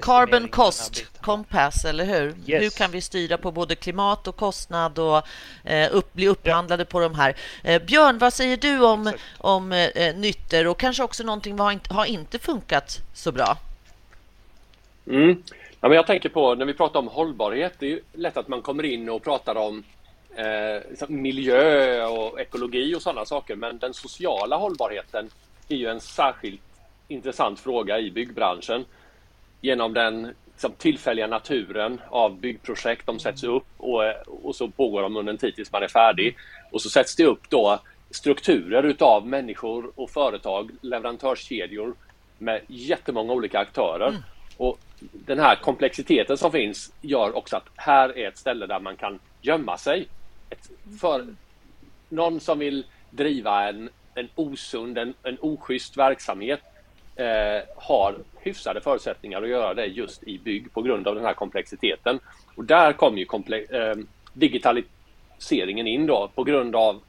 Carbon 0.00 0.48
cost 0.48 1.04
compass, 1.20 1.84
eller 1.84 2.04
hur? 2.04 2.34
Yes. 2.46 2.62
Hur 2.62 2.70
kan 2.70 2.90
vi 2.90 3.00
styra 3.00 3.38
på 3.38 3.50
både 3.50 3.74
klimat 3.74 4.28
och 4.28 4.36
kostnad 4.36 4.98
och 4.98 5.22
eh, 5.64 5.88
upp, 5.92 6.12
bli 6.12 6.28
upphandlade 6.28 6.82
ja. 6.82 6.90
på 6.90 7.00
de 7.00 7.14
här? 7.14 7.36
Eh, 7.64 7.82
Björn, 7.82 8.18
vad 8.18 8.32
säger 8.32 8.56
du 8.56 8.84
om, 8.84 9.12
om 9.38 9.72
eh, 9.72 10.16
nyttor 10.16 10.66
och 10.66 10.78
kanske 10.78 11.02
också 11.02 11.24
någonting 11.24 11.52
som 11.52 11.60
har, 11.60 11.94
har 11.94 12.04
inte 12.04 12.38
funkat 12.38 13.00
så 13.14 13.32
bra? 13.32 13.56
Mm. 15.06 15.42
Ja, 15.80 15.88
men 15.88 15.96
jag 15.96 16.06
tänker 16.06 16.28
på 16.28 16.54
när 16.54 16.64
vi 16.64 16.74
pratar 16.74 17.00
om 17.00 17.08
hållbarhet, 17.08 17.74
det 17.78 17.86
är 17.86 17.90
ju 17.90 18.00
lätt 18.12 18.36
att 18.36 18.48
man 18.48 18.62
kommer 18.62 18.84
in 18.84 19.08
och 19.08 19.22
pratar 19.22 19.54
om 19.54 19.84
eh, 20.36 20.88
liksom 20.90 21.22
miljö 21.22 22.04
och 22.06 22.40
ekologi 22.40 22.94
och 22.94 23.02
sådana 23.02 23.24
saker. 23.24 23.56
Men 23.56 23.78
den 23.78 23.94
sociala 23.94 24.56
hållbarheten 24.56 25.30
är 25.68 25.76
ju 25.76 25.86
en 25.86 26.00
särskilt 26.00 26.60
intressant 27.08 27.60
fråga 27.60 27.98
i 27.98 28.10
byggbranschen. 28.10 28.84
Genom 29.64 29.94
den 29.94 30.34
liksom, 30.52 30.72
tillfälliga 30.72 31.26
naturen 31.26 32.00
av 32.08 32.36
byggprojekt, 32.36 33.06
de 33.06 33.18
sätts 33.18 33.44
upp 33.44 33.66
och, 33.76 34.02
och 34.26 34.56
så 34.56 34.68
pågår 34.68 35.02
de 35.02 35.16
under 35.16 35.32
en 35.32 35.38
tid 35.38 35.54
tills 35.54 35.72
man 35.72 35.82
är 35.82 35.88
färdig. 35.88 36.36
Och 36.70 36.82
så 36.82 36.90
sätts 36.90 37.16
det 37.16 37.24
upp 37.24 37.50
då 37.50 37.80
strukturer 38.10 38.82
utav 38.82 39.26
människor 39.26 39.92
och 39.94 40.10
företag, 40.10 40.70
leverantörskedjor 40.80 41.94
med 42.38 42.60
jättemånga 42.66 43.32
olika 43.32 43.58
aktörer. 43.58 44.08
Mm. 44.08 44.22
Och 44.56 44.78
den 45.12 45.38
här 45.38 45.56
komplexiteten 45.56 46.36
som 46.36 46.52
finns 46.52 46.92
gör 47.00 47.36
också 47.36 47.56
att 47.56 47.68
här 47.76 48.18
är 48.18 48.28
ett 48.28 48.38
ställe 48.38 48.66
där 48.66 48.80
man 48.80 48.96
kan 48.96 49.18
gömma 49.40 49.78
sig. 49.78 50.08
Ett, 50.50 50.70
för 51.00 51.26
någon 52.08 52.40
som 52.40 52.58
vill 52.58 52.84
driva 53.10 53.68
en, 53.68 53.90
en 54.14 54.28
osund, 54.34 54.98
en, 54.98 55.14
en 55.22 55.38
oschysst 55.40 55.96
verksamhet 55.96 56.60
eh, 57.16 57.62
har 57.76 58.14
hyfsade 58.40 58.80
förutsättningar 58.80 59.42
att 59.42 59.48
göra 59.48 59.74
det 59.74 59.86
just 59.86 60.22
i 60.22 60.38
bygg 60.38 60.72
på 60.72 60.82
grund 60.82 61.08
av 61.08 61.14
den 61.14 61.24
här 61.24 61.34
komplexiteten. 61.34 62.20
Och 62.54 62.64
där 62.64 62.92
kommer 62.92 63.18
ju 63.18 63.26
eh, 63.70 63.94
digitaliseringen 64.32 65.86
in 65.86 66.06
då 66.06 66.30
på 66.34 66.44
grund 66.44 66.76
av 66.76 67.00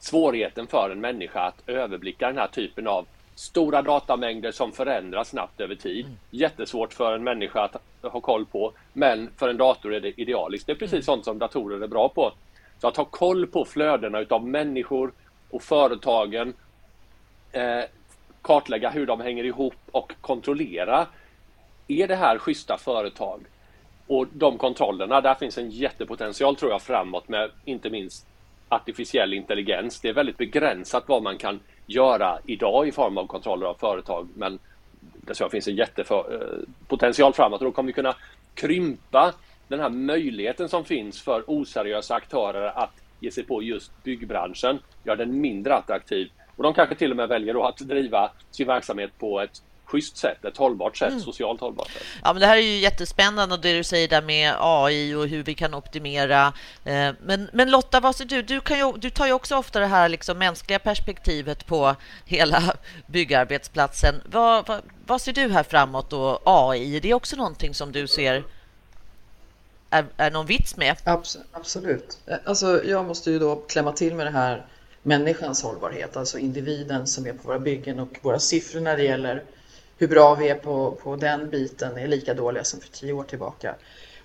svårigheten 0.00 0.66
för 0.66 0.90
en 0.90 1.00
människa 1.00 1.40
att 1.40 1.68
överblicka 1.68 2.26
den 2.26 2.38
här 2.38 2.48
typen 2.48 2.86
av 2.86 3.06
stora 3.34 3.82
datamängder 3.82 4.52
som 4.52 4.72
förändras 4.72 5.28
snabbt 5.28 5.60
över 5.60 5.74
tid. 5.74 6.04
Mm. 6.04 6.18
Jättesvårt 6.30 6.92
för 6.92 7.14
en 7.14 7.24
människa 7.24 7.62
att 7.62 7.76
ha 8.12 8.20
koll 8.20 8.46
på, 8.46 8.72
men 8.92 9.30
för 9.36 9.48
en 9.48 9.56
dator 9.56 9.94
är 9.94 10.00
det 10.00 10.20
idealiskt. 10.20 10.66
Det 10.66 10.72
är 10.72 10.76
precis 10.76 10.92
mm. 10.92 11.02
sånt 11.02 11.24
som 11.24 11.38
datorer 11.38 11.82
är 11.82 11.88
bra 11.88 12.08
på. 12.08 12.32
Så 12.80 12.88
att 12.88 12.96
ha 12.96 13.04
koll 13.04 13.46
på 13.46 13.64
flödena 13.64 14.20
utav 14.20 14.46
människor 14.46 15.12
och 15.50 15.62
företagen, 15.62 16.54
eh, 17.52 17.84
kartlägga 18.42 18.90
hur 18.90 19.06
de 19.06 19.20
hänger 19.20 19.44
ihop 19.44 19.74
och 19.92 20.12
kontrollera. 20.20 21.06
Är 21.88 22.08
det 22.08 22.16
här 22.16 22.38
schyssta 22.38 22.78
företag? 22.78 23.40
Och 24.06 24.26
de 24.32 24.58
kontrollerna, 24.58 25.20
där 25.20 25.34
finns 25.34 25.58
en 25.58 25.70
jättepotential 25.70 26.56
tror 26.56 26.70
jag 26.70 26.82
framåt 26.82 27.28
med 27.28 27.50
inte 27.64 27.90
minst 27.90 28.26
artificiell 28.68 29.34
intelligens. 29.34 30.00
Det 30.00 30.08
är 30.08 30.12
väldigt 30.12 30.36
begränsat 30.36 31.04
vad 31.06 31.22
man 31.22 31.38
kan 31.38 31.60
göra 31.86 32.38
idag 32.46 32.88
i 32.88 32.92
form 32.92 33.18
av 33.18 33.26
kontroller 33.26 33.66
av 33.66 33.74
företag. 33.74 34.28
Men 34.34 34.58
det 35.00 35.50
finns 35.50 35.68
en 35.68 35.76
jättepotential 35.76 37.30
eh, 37.30 37.34
framåt 37.34 37.60
och 37.60 37.64
då 37.64 37.72
kommer 37.72 37.86
vi 37.86 37.92
kunna 37.92 38.14
krympa 38.54 39.34
den 39.68 39.80
här 39.80 39.88
möjligheten 39.88 40.68
som 40.68 40.84
finns 40.84 41.22
för 41.22 41.44
oseriösa 41.46 42.14
aktörer 42.14 42.78
att 42.78 43.02
ge 43.20 43.30
sig 43.30 43.44
på 43.44 43.62
just 43.62 44.02
byggbranschen, 44.02 44.78
göra 45.04 45.16
den 45.16 45.40
mindre 45.40 45.74
attraktiv. 45.74 46.30
Och 46.58 46.64
de 46.64 46.74
kanske 46.74 46.94
till 46.94 47.10
och 47.10 47.16
med 47.16 47.28
väljer 47.28 47.54
då 47.54 47.64
att 47.64 47.78
driva 47.78 48.30
sin 48.50 48.66
verksamhet 48.66 49.10
på 49.18 49.40
ett 49.40 49.62
schysst 49.84 50.16
sätt, 50.16 50.44
ett 50.44 50.56
hållbart 50.56 50.96
sätt, 50.96 51.08
mm. 51.08 51.20
socialt 51.20 51.60
hållbart 51.60 51.90
sätt. 51.90 52.02
Ja, 52.24 52.32
men 52.32 52.40
det 52.40 52.46
här 52.46 52.56
är 52.56 52.60
ju 52.60 52.78
jättespännande 52.78 53.54
och 53.54 53.60
det 53.60 53.76
du 53.76 53.84
säger 53.84 54.08
där 54.08 54.22
med 54.22 54.54
AI 54.58 55.14
och 55.14 55.28
hur 55.28 55.42
vi 55.42 55.54
kan 55.54 55.74
optimera. 55.74 56.52
Eh, 56.84 57.12
men, 57.22 57.50
men 57.52 57.70
Lotta, 57.70 58.00
vad 58.00 58.16
säger 58.16 58.28
du? 58.28 58.42
Du, 58.42 58.60
kan 58.60 58.78
ju, 58.78 58.92
du 58.92 59.10
tar 59.10 59.26
ju 59.26 59.32
också 59.32 59.56
ofta 59.56 59.80
det 59.80 59.86
här 59.86 60.08
liksom 60.08 60.38
mänskliga 60.38 60.78
perspektivet 60.78 61.66
på 61.66 61.94
hela 62.24 62.62
byggarbetsplatsen. 63.06 64.14
Vad, 64.30 64.66
vad, 64.66 64.82
vad 65.06 65.20
ser 65.20 65.32
du 65.32 65.48
här 65.48 65.62
framåt 65.62 66.12
och 66.12 66.40
AI? 66.44 66.96
Är 66.96 67.00
det 67.00 67.14
också 67.14 67.36
någonting 67.36 67.74
som 67.74 67.92
du 67.92 68.06
ser 68.06 68.44
är, 69.90 70.06
är 70.16 70.30
någon 70.30 70.46
vits 70.46 70.76
med? 70.76 70.96
Absolut. 71.52 72.18
Alltså, 72.44 72.84
jag 72.84 73.04
måste 73.04 73.30
ju 73.30 73.38
då 73.38 73.56
klämma 73.56 73.92
till 73.92 74.14
med 74.14 74.26
det 74.26 74.30
här 74.30 74.66
människans 75.02 75.62
hållbarhet, 75.62 76.16
alltså 76.16 76.38
individen 76.38 77.06
som 77.06 77.26
är 77.26 77.32
på 77.32 77.48
våra 77.48 77.58
byggen 77.58 78.00
och 78.00 78.18
våra 78.22 78.38
siffror 78.38 78.80
när 78.80 78.96
det 78.96 79.02
gäller 79.02 79.44
hur 79.98 80.08
bra 80.08 80.34
vi 80.34 80.48
är 80.48 80.54
på, 80.54 80.98
på 81.02 81.16
den 81.16 81.50
biten 81.50 81.98
är 81.98 82.06
lika 82.06 82.34
dåliga 82.34 82.64
som 82.64 82.80
för 82.80 82.88
tio 82.88 83.12
år 83.12 83.22
tillbaka. 83.22 83.74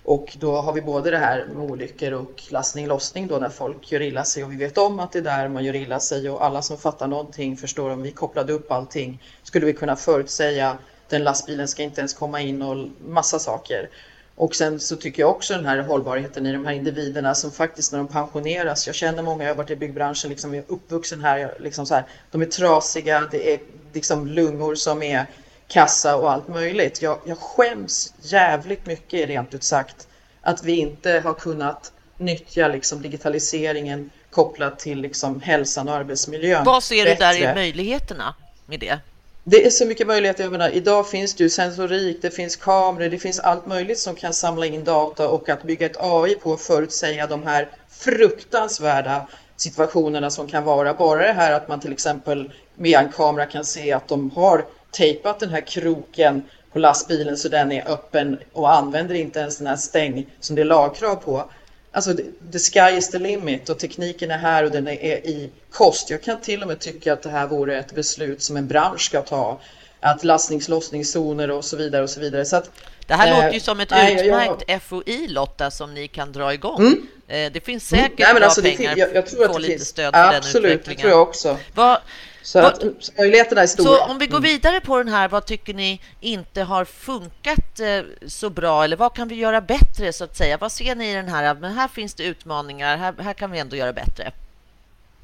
Och 0.04 0.36
då 0.40 0.56
har 0.56 0.72
vi 0.72 0.80
både 0.80 1.10
det 1.10 1.18
här 1.18 1.46
med 1.46 1.70
olyckor 1.70 2.12
och 2.12 2.42
lastning 2.48 2.86
lossning 2.86 3.26
då 3.28 3.38
när 3.38 3.48
folk 3.48 3.92
gör 3.92 4.02
illa 4.02 4.24
sig 4.24 4.44
och 4.44 4.52
vi 4.52 4.56
vet 4.56 4.78
om 4.78 5.00
att 5.00 5.12
det 5.12 5.18
är 5.18 5.22
där 5.22 5.48
man 5.48 5.64
gör 5.64 5.74
illa 5.74 6.00
sig 6.00 6.30
och 6.30 6.44
alla 6.44 6.62
som 6.62 6.78
fattar 6.78 7.08
någonting 7.08 7.56
förstår 7.56 7.90
om 7.90 8.02
vi 8.02 8.10
kopplade 8.10 8.52
upp 8.52 8.72
allting 8.72 9.22
skulle 9.42 9.66
vi 9.66 9.72
kunna 9.72 9.96
förutsäga 9.96 10.78
den 11.08 11.24
lastbilen 11.24 11.68
ska 11.68 11.82
inte 11.82 12.00
ens 12.00 12.14
komma 12.14 12.40
in 12.40 12.62
och 12.62 12.88
massa 13.06 13.38
saker. 13.38 13.90
Och 14.36 14.54
sen 14.54 14.80
så 14.80 14.96
tycker 14.96 15.22
jag 15.22 15.30
också 15.30 15.54
den 15.54 15.66
här 15.66 15.78
hållbarheten 15.78 16.46
i 16.46 16.52
de 16.52 16.66
här 16.66 16.72
individerna 16.72 17.34
som 17.34 17.52
faktiskt 17.52 17.92
när 17.92 17.98
de 17.98 18.08
pensioneras, 18.08 18.86
jag 18.86 18.96
känner 18.96 19.22
många, 19.22 19.44
jag 19.44 19.50
har 19.50 19.56
varit 19.56 19.70
i 19.70 19.76
byggbranschen, 19.76 20.30
liksom, 20.30 20.54
är 20.54 20.64
uppvuxen 20.68 21.20
här, 21.20 21.54
liksom 21.60 21.86
så 21.86 21.94
här, 21.94 22.04
de 22.30 22.42
är 22.42 22.46
trasiga, 22.46 23.28
det 23.30 23.54
är 23.54 23.60
liksom 23.92 24.26
lungor 24.26 24.74
som 24.74 25.02
är 25.02 25.26
kassa 25.68 26.16
och 26.16 26.32
allt 26.32 26.48
möjligt. 26.48 27.02
Jag, 27.02 27.18
jag 27.24 27.38
skäms 27.38 28.14
jävligt 28.20 28.86
mycket 28.86 29.28
rent 29.28 29.54
ut 29.54 29.62
sagt 29.64 30.08
att 30.40 30.64
vi 30.64 30.76
inte 30.76 31.10
har 31.24 31.34
kunnat 31.34 31.92
nyttja 32.18 32.68
liksom 32.68 33.02
digitaliseringen 33.02 34.10
kopplat 34.30 34.78
till 34.78 35.00
liksom 35.00 35.40
hälsan 35.40 35.88
och 35.88 35.94
arbetsmiljön. 35.94 36.64
Vad 36.64 36.82
ser 36.82 37.04
bättre. 37.04 37.32
du 37.32 37.40
där 37.40 37.52
i 37.52 37.54
möjligheterna 37.54 38.34
med 38.66 38.80
det? 38.80 38.98
Det 39.46 39.66
är 39.66 39.70
så 39.70 39.86
mycket 39.86 40.06
möjligheter. 40.06 40.44
Jag 40.44 40.52
menar, 40.52 40.70
idag 40.70 41.08
finns 41.08 41.34
det 41.34 41.44
ju 41.44 41.50
sensorik, 41.50 42.22
det 42.22 42.30
finns 42.30 42.56
kameror, 42.56 43.08
det 43.08 43.18
finns 43.18 43.40
allt 43.40 43.66
möjligt 43.66 43.98
som 43.98 44.14
kan 44.14 44.34
samla 44.34 44.66
in 44.66 44.84
data 44.84 45.28
och 45.28 45.48
att 45.48 45.62
bygga 45.62 45.86
ett 45.86 45.96
AI 46.00 46.34
på 46.34 46.52
att 46.52 46.60
förutsäga 46.60 47.26
de 47.26 47.42
här 47.42 47.68
fruktansvärda 47.90 49.26
situationerna 49.56 50.30
som 50.30 50.48
kan 50.48 50.64
vara. 50.64 50.94
Bara 50.94 51.26
det 51.26 51.32
här 51.32 51.52
att 51.52 51.68
man 51.68 51.80
till 51.80 51.92
exempel 51.92 52.52
med 52.74 52.98
en 53.00 53.12
kamera 53.12 53.46
kan 53.46 53.64
se 53.64 53.92
att 53.92 54.08
de 54.08 54.30
har 54.30 54.64
tejpat 54.90 55.40
den 55.40 55.48
här 55.50 55.60
kroken 55.60 56.42
på 56.72 56.78
lastbilen 56.78 57.36
så 57.36 57.48
den 57.48 57.72
är 57.72 57.88
öppen 57.88 58.38
och 58.52 58.72
använder 58.72 59.14
inte 59.14 59.40
ens 59.40 59.58
den 59.58 59.66
här 59.66 59.76
stäng 59.76 60.26
som 60.40 60.56
det 60.56 60.62
är 60.62 60.66
lagkrav 60.66 61.16
på. 61.16 61.50
Alltså, 61.94 62.14
the 62.52 62.58
sky 62.58 62.96
is 62.98 63.10
the 63.10 63.18
limit 63.18 63.68
och 63.68 63.78
tekniken 63.78 64.30
är 64.30 64.38
här 64.38 64.64
och 64.64 64.70
den 64.70 64.88
är 64.88 65.26
i 65.26 65.50
kost. 65.70 66.10
Jag 66.10 66.22
kan 66.22 66.40
till 66.40 66.62
och 66.62 66.68
med 66.68 66.80
tycka 66.80 67.12
att 67.12 67.22
det 67.22 67.30
här 67.30 67.46
vore 67.46 67.78
ett 67.78 67.94
beslut 67.94 68.42
som 68.42 68.56
en 68.56 68.68
bransch 68.68 69.00
ska 69.00 69.22
ta. 69.22 69.60
Att 70.00 70.24
lastningslossningszoner 70.24 71.50
och 71.50 71.64
så 71.64 71.76
vidare 71.76 72.02
och 72.02 72.10
så 72.10 72.20
vidare. 72.20 72.44
Så 72.44 72.56
att, 72.56 72.70
det 73.06 73.14
här 73.14 73.28
eh, 73.28 73.34
låter 73.34 73.52
ju 73.52 73.60
som 73.60 73.80
ett 73.80 73.90
nej, 73.90 74.26
utmärkt 74.26 74.64
jag, 74.66 74.82
FOI 74.82 75.28
Lotta 75.28 75.70
som 75.70 75.94
ni 75.94 76.08
kan 76.08 76.32
dra 76.32 76.54
igång. 76.54 76.80
Mm. 76.80 77.06
Eh, 77.28 77.52
det 77.52 77.60
finns 77.60 77.92
mm. 77.92 78.04
säkert 78.04 78.20
mm. 78.20 78.34
nej, 78.34 78.44
alltså, 78.44 78.62
pengar 78.62 78.96
jag, 78.96 79.14
jag 79.14 79.26
tror 79.26 79.44
att 79.44 79.52
få 79.52 79.58
lite 79.58 79.84
stöd 79.84 80.14
för 80.14 80.20
absolut, 80.20 80.52
den 80.52 80.72
utvecklingen. 80.72 80.78
Absolut, 80.78 80.84
det 80.84 81.02
tror 81.02 81.10
jag 81.10 81.22
också. 81.22 81.58
Vad, 81.74 81.98
så 82.44 82.58
att 82.58 82.84
möjligheterna 83.18 83.62
är 83.62 83.66
stora. 83.66 83.88
Så 83.88 84.04
om 84.04 84.18
vi 84.18 84.26
går 84.26 84.38
mm. 84.38 84.50
vidare 84.50 84.80
på 84.80 84.98
den 84.98 85.08
här, 85.08 85.28
vad 85.28 85.46
tycker 85.46 85.74
ni 85.74 86.00
inte 86.20 86.62
har 86.62 86.84
funkat 86.84 87.80
eh, 87.80 88.02
så 88.26 88.50
bra 88.50 88.84
eller 88.84 88.96
vad 88.96 89.14
kan 89.14 89.28
vi 89.28 89.34
göra 89.34 89.60
bättre 89.60 90.12
så 90.12 90.24
att 90.24 90.36
säga? 90.36 90.56
Vad 90.56 90.72
ser 90.72 90.94
ni 90.94 91.10
i 91.10 91.14
den 91.14 91.28
här? 91.28 91.54
Men 91.54 91.72
här 91.72 91.88
finns 91.88 92.14
det 92.14 92.24
utmaningar, 92.24 92.96
här, 92.96 93.14
här 93.18 93.34
kan 93.34 93.50
vi 93.50 93.58
ändå 93.58 93.76
göra 93.76 93.92
bättre. 93.92 94.32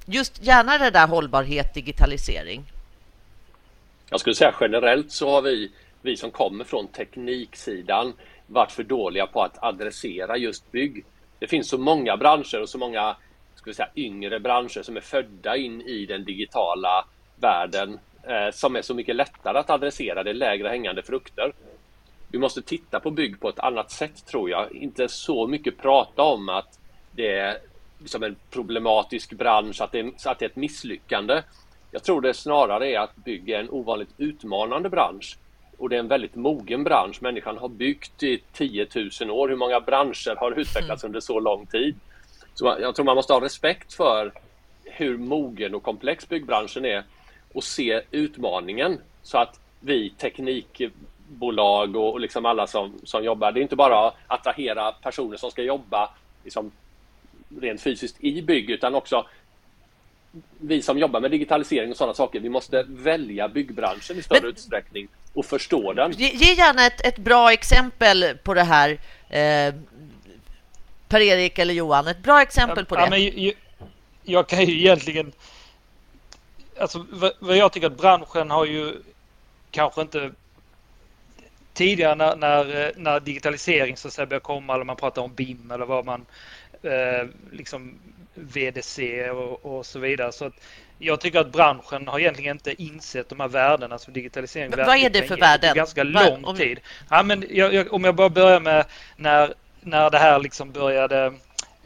Just 0.06 0.42
gärna 0.42 0.78
det 0.78 0.90
där 0.90 1.06
hållbarhet, 1.06 1.74
digitalisering. 1.74 2.64
Jag 4.10 4.20
skulle 4.20 4.34
säga 4.34 4.54
generellt 4.60 5.12
så 5.12 5.30
har 5.30 5.42
vi, 5.42 5.72
vi 6.02 6.16
som 6.16 6.30
kommer 6.30 6.64
från 6.64 6.88
tekniksidan 6.88 8.12
varit 8.46 8.72
för 8.72 8.82
dåliga 8.82 9.26
på 9.26 9.42
att 9.42 9.62
adressera 9.62 10.36
just 10.36 10.72
bygg. 10.72 11.04
Det 11.38 11.46
finns 11.46 11.68
så 11.68 11.78
många 11.78 12.16
branscher 12.16 12.62
och 12.62 12.68
så 12.68 12.78
många 12.78 13.16
ska 13.61 13.75
säga, 13.75 13.88
yngre 13.97 14.40
branscher 14.40 14.83
som 14.83 14.97
är 14.97 15.00
födda 15.00 15.57
in 15.57 15.81
i 15.81 16.07
den 16.07 16.25
digitala 16.25 17.05
världen 17.37 17.99
eh, 18.23 18.50
som 18.52 18.76
är 18.76 18.83
så 18.83 18.95
mycket 18.95 19.17
lättare 19.17 19.59
att 19.59 19.71
adressera. 19.71 20.23
Det 20.23 20.31
är 20.31 20.35
lägre 20.35 20.69
hängande 20.69 21.02
frukter. 21.02 21.52
Vi 22.29 22.38
måste 22.38 22.62
titta 22.62 23.00
på 23.00 23.11
bygg 23.11 23.40
på 23.40 23.49
ett 23.49 23.59
annat 23.59 23.90
sätt 23.90 24.26
tror 24.26 24.50
jag. 24.50 24.73
Inte 24.73 25.09
så 25.09 25.47
mycket 25.47 25.79
prata 25.79 26.23
om 26.23 26.49
att 26.49 26.79
det 27.11 27.38
är 27.38 27.59
liksom 27.99 28.23
en 28.23 28.37
problematisk 28.50 29.33
bransch, 29.33 29.81
att 29.81 29.93
det, 29.93 30.00
är, 30.00 30.12
att 30.25 30.38
det 30.38 30.45
är 30.45 30.49
ett 30.49 30.57
misslyckande. 30.57 31.43
Jag 31.90 32.02
tror 32.02 32.21
det 32.21 32.35
snarare 32.35 32.90
är 32.90 32.99
att 32.99 33.17
bygg 33.17 33.50
är 33.50 33.61
en 33.61 33.71
ovanligt 33.71 34.14
utmanande 34.19 34.88
bransch. 34.88 35.38
Och 35.79 35.88
det 35.88 35.97
är 35.97 36.00
en 36.00 36.09
väldigt 36.09 36.35
mogen 36.35 36.85
bransch. 36.85 37.23
Människan 37.23 37.59
har 37.59 37.69
byggt 37.69 38.23
i 38.23 38.43
10 38.52 38.87
000 39.21 39.31
år. 39.31 39.49
Hur 39.49 39.57
många 39.57 39.81
branscher 39.81 40.37
har 40.37 40.52
utvecklats 40.52 41.05
mm. 41.05 41.09
under 41.09 41.21
så 41.21 41.40
lång 41.40 41.67
tid? 41.67 41.97
Så 42.61 42.76
jag 42.81 42.95
tror 42.95 43.05
man 43.05 43.17
måste 43.17 43.33
ha 43.33 43.40
respekt 43.40 43.93
för 43.93 44.33
hur 44.85 45.19
mogen 45.19 45.75
och 45.75 45.83
komplex 45.83 46.29
byggbranschen 46.29 46.85
är 46.85 47.05
och 47.52 47.64
se 47.64 48.02
utmaningen 48.11 48.99
så 49.23 49.38
att 49.38 49.61
vi 49.81 50.11
teknikbolag 50.11 51.97
och 51.97 52.21
liksom 52.21 52.47
alla 52.47 52.67
som, 52.67 53.00
som 53.05 53.25
jobbar, 53.25 53.52
det 53.52 53.61
är 53.61 53.62
inte 53.62 53.76
bara 53.76 54.09
att 54.09 54.14
attrahera 54.26 54.93
personer 54.93 55.37
som 55.37 55.50
ska 55.50 55.62
jobba 55.62 56.11
liksom 56.45 56.73
rent 57.61 57.83
fysiskt 57.83 58.25
i 58.25 58.43
bygg 58.43 58.71
utan 58.71 58.95
också 58.95 59.26
vi 60.61 60.83
som 60.83 60.99
jobbar 60.99 61.21
med 61.21 61.31
digitalisering 61.31 61.90
och 61.90 61.97
sådana 61.97 62.14
saker, 62.14 62.40
vi 62.40 62.49
måste 62.49 62.85
välja 62.88 63.49
byggbranschen 63.49 64.19
i 64.19 64.23
större 64.23 64.40
Men, 64.40 64.50
utsträckning 64.50 65.09
och 65.35 65.47
förstå 65.47 65.93
den. 65.93 66.12
Ge, 66.12 66.52
gärna 66.52 66.87
ett, 66.87 67.07
ett 67.07 67.19
bra 67.19 67.52
exempel 67.52 68.38
på 68.43 68.55
det 68.55 68.62
här. 68.62 68.99
Eh, 69.31 69.75
Per-Erik 71.11 71.59
eller 71.59 71.75
Johan, 71.75 72.09
ett 72.09 72.23
bra 72.23 72.43
exempel 72.43 72.85
på 72.85 72.97
det. 72.97 73.02
Ja, 73.02 73.11
men 73.11 73.45
jag, 73.45 73.55
jag 74.23 74.49
kan 74.49 74.64
ju 74.64 74.79
egentligen... 74.79 75.33
Alltså, 76.81 77.07
vad 77.38 77.57
jag 77.57 77.73
tycker 77.73 77.87
att 77.87 77.99
branschen 77.99 78.50
har 78.50 78.67
ju 78.67 79.02
kanske 79.71 80.00
inte 80.00 80.31
tidigare 81.73 82.14
när, 82.14 82.37
när, 82.37 82.93
när 82.97 83.21
digitalisering 83.21 83.97
så 83.97 84.09
att 84.09 84.14
säga 84.14 84.26
börjar 84.26 84.40
komma 84.40 84.75
eller 84.75 84.85
man 84.85 84.97
pratar 84.97 85.23
om 85.23 85.35
BIM 85.35 85.71
eller 85.71 85.87
vad 85.87 86.05
man 86.05 86.26
eh, 86.83 87.29
liksom 87.52 87.99
VDC 88.35 89.31
och, 89.31 89.67
och, 89.67 89.87
så 89.87 89.99
vidare. 89.99 90.33
Så 90.33 90.45
att 90.45 90.52
jag 90.99 91.21
tycker 91.21 91.40
att 91.40 91.52
branschen 91.52 92.09
har 92.09 92.19
egentligen 92.19 92.57
inte 92.57 92.83
insett 92.83 93.29
de 93.29 93.40
här 93.40 93.49
värdena 93.49 93.99
som 93.99 94.12
digitalisering 94.12 94.71
men 94.71 94.87
Vad 94.87 94.97
är 94.97 95.11
det 95.11 95.23
för 95.23 95.37
värden? 95.37 95.75
Ganska 95.75 96.02
lång 96.02 96.45
om... 96.45 96.57
tid. 96.57 96.81
Ja, 97.11 97.23
men 97.23 97.45
jag, 97.50 97.75
jag, 97.75 97.93
om 97.93 98.05
jag 98.05 98.14
bara 98.14 98.29
börjar 98.29 98.61
med 98.61 98.85
när, 99.17 99.55
när 99.80 100.10
det 100.10 100.18
här 100.18 100.38
liksom 100.38 100.72
började 100.72 101.32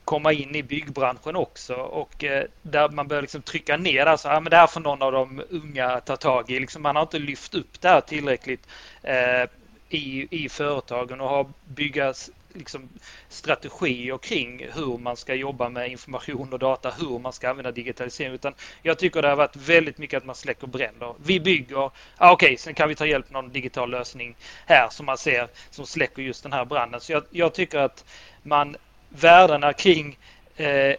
komma 0.05 0.33
in 0.33 0.55
i 0.55 0.63
byggbranschen 0.63 1.37
också 1.37 1.75
och 1.75 2.25
eh, 2.25 2.45
där 2.63 2.89
man 2.89 3.09
börjar 3.09 3.23
liksom 3.23 3.43
trycka 3.43 3.77
ner 3.77 4.07
alltså, 4.07 4.29
ja, 4.29 4.41
men 4.41 4.51
det 4.51 4.57
här 4.57 4.67
får 4.67 4.81
någon 4.81 5.03
av 5.03 5.13
de 5.13 5.43
unga 5.51 6.01
ta 6.01 6.17
tag 6.17 6.51
i. 6.51 6.61
Liksom, 6.61 6.83
man 6.83 6.97
har 6.97 7.03
inte 7.03 7.19
lyft 7.19 7.55
upp 7.55 7.81
det 7.81 7.89
här 7.89 8.01
tillräckligt 8.01 8.67
eh, 9.03 9.49
i, 9.89 10.29
i 10.31 10.49
företagen 10.49 11.21
och 11.21 11.29
har 11.29 11.47
byggas 11.65 12.31
liksom, 12.55 12.89
strategier 13.29 14.19
kring 14.19 14.67
hur 14.75 14.99
man 14.99 15.17
ska 15.17 15.35
jobba 15.35 15.69
med 15.69 15.91
information 15.91 16.53
och 16.53 16.59
data, 16.59 16.91
hur 17.01 17.19
man 17.19 17.33
ska 17.33 17.51
använda 17.51 17.73
digitalisering. 17.73 18.33
Utan 18.33 18.55
jag 18.83 18.99
tycker 18.99 19.23
det 19.23 19.29
har 19.29 19.37
varit 19.37 19.57
väldigt 19.57 19.99
mycket 19.99 20.17
att 20.17 20.25
man 20.25 20.35
släcker 20.35 20.67
bränder. 20.67 21.15
Vi 21.25 21.41
bygger, 21.41 21.79
ah, 21.79 21.91
okej, 22.19 22.33
okay, 22.33 22.57
sen 22.57 22.75
kan 22.75 22.89
vi 22.89 22.95
ta 22.95 23.07
hjälp 23.07 23.27
av 23.27 23.33
någon 23.33 23.53
digital 23.53 23.91
lösning 23.91 24.37
här 24.67 24.89
som 24.91 25.07
man 25.07 25.19
ser 25.19 25.49
som 25.71 25.87
släcker 25.87 26.23
just 26.23 26.43
den 26.43 26.53
här 26.53 26.65
branden. 26.65 27.01
Så 27.01 27.13
jag, 27.13 27.25
jag 27.31 27.55
tycker 27.55 27.79
att 27.79 28.05
man 28.43 28.77
värdena 29.09 29.73
kring 29.73 30.19
eh, 30.57 30.95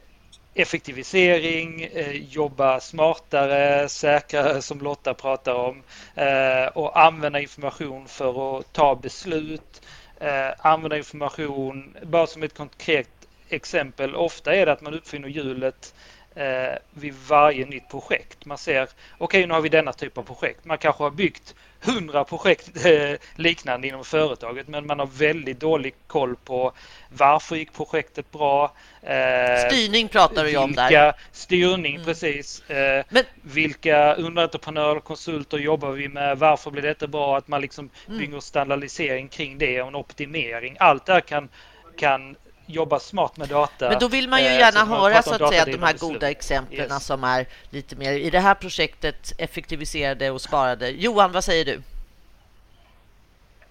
effektivisering, 0.55 1.83
eh, 1.83 2.12
jobba 2.12 2.79
smartare, 2.79 3.89
säkrare 3.89 4.62
som 4.62 4.79
Lotta 4.79 5.13
pratar 5.13 5.53
om 5.53 5.83
eh, 6.15 6.65
och 6.65 7.00
använda 7.00 7.39
information 7.39 8.07
för 8.07 8.59
att 8.59 8.74
ta 8.74 8.95
beslut 8.95 9.81
eh, 10.19 10.53
använda 10.57 10.98
information. 10.98 11.98
Bara 12.03 12.27
som 12.27 12.43
ett 12.43 12.57
konkret 12.57 13.10
exempel. 13.50 14.15
Ofta 14.15 14.55
är 14.55 14.65
det 14.65 14.72
att 14.72 14.81
man 14.81 14.93
uppfinner 14.93 15.27
hjulet 15.27 15.93
eh, 16.35 16.77
vid 16.93 17.13
varje 17.27 17.65
nytt 17.65 17.89
projekt. 17.89 18.45
Man 18.45 18.57
ser, 18.57 18.83
okej 18.83 18.93
okay, 19.17 19.45
nu 19.45 19.53
har 19.53 19.61
vi 19.61 19.69
denna 19.69 19.93
typ 19.93 20.17
av 20.17 20.23
projekt. 20.23 20.65
Man 20.65 20.77
kanske 20.77 21.03
har 21.03 21.11
byggt 21.11 21.55
hundra 21.81 22.23
projekt 22.23 22.85
eh, 22.85 23.17
liknande 23.35 23.87
inom 23.87 24.05
företaget 24.05 24.67
men 24.67 24.87
man 24.87 24.99
har 24.99 25.07
väldigt 25.07 25.59
dålig 25.59 25.95
koll 26.07 26.35
på 26.35 26.73
varför 27.09 27.55
gick 27.55 27.73
projektet 27.73 28.31
bra? 28.31 28.71
Eh, 29.01 29.67
styrning 29.67 30.07
pratar 30.07 30.43
du 30.43 30.49
ju 30.49 30.57
om 30.57 30.71
där. 30.71 31.13
Styrning, 31.31 31.95
mm. 31.95 32.05
precis. 32.05 32.69
Eh, 32.69 33.05
men, 33.09 33.23
vilka 33.41 34.13
underentreprenörer 34.13 34.97
och 34.97 35.03
konsulter 35.03 35.57
jobbar 35.57 35.91
vi 35.91 36.09
med? 36.09 36.37
Varför 36.37 36.71
blir 36.71 36.81
detta 36.81 37.07
bra? 37.07 37.37
Att 37.37 37.47
man 37.47 37.61
liksom 37.61 37.89
mm. 38.07 38.19
bygger 38.19 38.39
standardisering 38.39 39.27
kring 39.27 39.57
det 39.57 39.81
och 39.81 39.87
en 39.87 39.95
optimering. 39.95 40.77
Allt 40.79 41.05
det 41.05 41.13
här 41.13 41.21
kan, 41.21 41.49
kan 41.97 42.35
jobba 42.65 43.00
smart 43.00 43.38
med 43.38 43.50
data. 43.50 43.89
Men 43.89 44.00
då 44.00 44.07
vill 44.07 44.29
man 44.29 44.39
ju 44.43 44.48
eh, 44.48 44.60
gärna 44.60 44.95
höra 44.95 45.22
så 45.22 45.43
att 45.43 45.50
säga 45.50 45.65
de 45.65 45.84
här 45.84 46.00
goda 46.00 46.29
exemplen 46.29 46.79
yes. 46.79 47.05
som 47.05 47.24
är 47.24 47.45
lite 47.69 47.95
mer 47.95 48.12
i 48.12 48.29
det 48.29 48.39
här 48.39 48.55
projektet 48.55 49.31
effektiviserade 49.38 50.31
och 50.31 50.41
sparade. 50.41 50.89
Johan, 50.89 51.31
vad 51.31 51.43
säger 51.43 51.65
du? 51.65 51.81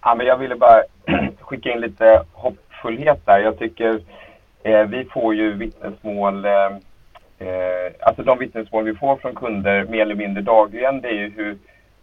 Ja, 0.01 0.15
men 0.15 0.25
jag 0.27 0.37
ville 0.37 0.55
bara 0.55 0.83
skicka 1.39 1.71
in 1.71 1.79
lite 1.79 2.23
hoppfullhet 2.33 3.25
där. 3.25 3.39
Jag 3.39 3.59
tycker 3.59 4.01
eh, 4.63 4.83
vi 4.83 5.05
får 5.05 5.35
ju 5.35 5.53
vittnesmål 5.53 6.45
eh, 6.45 6.51
eh, 7.39 7.91
alltså 8.01 8.23
de 8.23 8.39
vittnesmål 8.39 8.83
vi 8.83 8.95
får 8.95 9.17
från 9.17 9.35
kunder 9.35 9.83
mer 9.83 10.01
eller 10.01 10.15
mindre 10.15 10.41
dagligen 10.41 11.01
det 11.01 11.07
är 11.07 11.13
ju 11.13 11.33
hur 11.35 11.57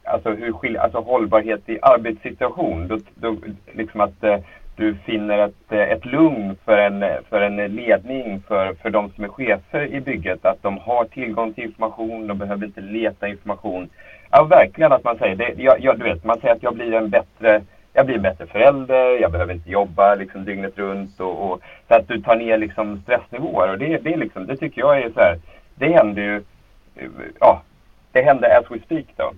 alltså, 0.04 0.30
hur 0.30 0.78
alltså 0.78 1.00
hållbarhet 1.00 1.68
i 1.68 1.78
arbetssituation. 1.82 2.88
Då, 2.88 2.98
då, 3.14 3.36
liksom 3.72 4.00
att 4.00 4.24
eh, 4.24 4.38
du 4.82 4.94
finner 4.94 5.38
ett, 5.38 5.72
eh, 5.72 5.80
ett 5.80 6.04
lugn 6.04 6.56
för 6.64 6.78
en, 6.78 7.04
för 7.28 7.40
en 7.40 7.56
ledning, 7.56 8.42
för, 8.48 8.74
för 8.74 8.90
de 8.90 9.10
som 9.10 9.24
är 9.24 9.28
chefer 9.28 9.86
i 9.86 10.00
bygget, 10.00 10.44
att 10.44 10.62
de 10.62 10.78
har 10.78 11.04
tillgång 11.04 11.52
till 11.52 11.64
information, 11.64 12.26
de 12.26 12.38
behöver 12.38 12.66
inte 12.66 12.80
leta 12.80 13.28
information. 13.28 13.88
Ja, 14.30 14.44
verkligen 14.44 14.92
att 14.92 15.04
man 15.04 15.18
säger 15.18 15.36
det. 15.36 15.54
Jag, 15.56 15.80
jag, 15.80 15.98
du 15.98 16.04
vet, 16.04 16.24
man 16.24 16.40
säger 16.40 16.54
att 16.54 16.62
jag 16.62 16.74
blir 16.74 16.94
en 16.94 17.10
bättre 17.10 17.62
jag 17.94 18.06
blir 18.06 18.16
en 18.16 18.22
bättre 18.22 18.46
förälder, 18.46 19.20
jag 19.20 19.32
behöver 19.32 19.52
inte 19.52 19.70
jobba 19.70 20.14
liksom 20.14 20.44
dygnet 20.44 20.78
runt 20.78 21.20
och, 21.20 21.50
och 21.50 21.60
så 21.88 21.94
att 21.94 22.08
du 22.08 22.20
tar 22.20 22.36
ner 22.36 22.58
liksom 22.58 23.00
stressnivåer 23.02 23.70
och 23.70 23.78
det, 23.78 23.98
det, 23.98 24.16
liksom, 24.16 24.46
det 24.46 24.56
tycker 24.56 24.80
jag 24.80 24.98
är 24.98 25.10
så 25.10 25.20
här, 25.20 25.38
det 25.74 25.92
händer 25.92 26.22
ju, 26.22 26.42
ja, 27.40 27.62
det 28.12 28.22
händer 28.22 28.58
as 28.58 28.70
we 28.70 28.78
speak 28.78 29.06
då. 29.16 29.32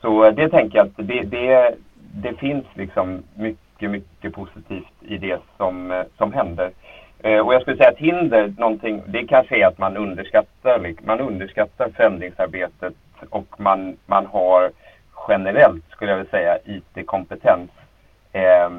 Så 0.00 0.24
eh, 0.24 0.34
det 0.34 0.48
tänker 0.48 0.78
jag 0.78 0.86
att 0.86 0.96
det, 0.96 1.22
det, 1.22 1.74
det 2.14 2.34
finns 2.34 2.64
liksom 2.74 3.22
mycket 3.34 3.69
mycket, 3.88 3.90
mycket 3.90 4.34
positivt 4.34 4.92
i 5.00 5.18
det 5.18 5.38
som, 5.56 5.90
eh, 5.90 6.04
som 6.18 6.32
händer. 6.32 6.70
Eh, 7.18 7.38
och 7.38 7.54
jag 7.54 7.62
skulle 7.62 7.76
säga 7.76 7.90
att 7.90 7.98
hinder, 7.98 8.54
någonting, 8.58 9.02
det 9.06 9.26
kanske 9.26 9.62
är 9.62 9.66
att 9.66 9.78
man 9.78 9.96
underskattar, 9.96 10.94
man 11.02 11.20
underskattar 11.20 11.88
förändringsarbetet 11.96 12.94
och 13.30 13.60
man, 13.60 13.96
man 14.06 14.26
har 14.26 14.70
generellt, 15.28 15.84
skulle 15.90 16.10
jag 16.10 16.18
vilja 16.18 16.30
säga, 16.30 16.58
IT-kompetens. 16.64 17.70
Eh, 18.32 18.70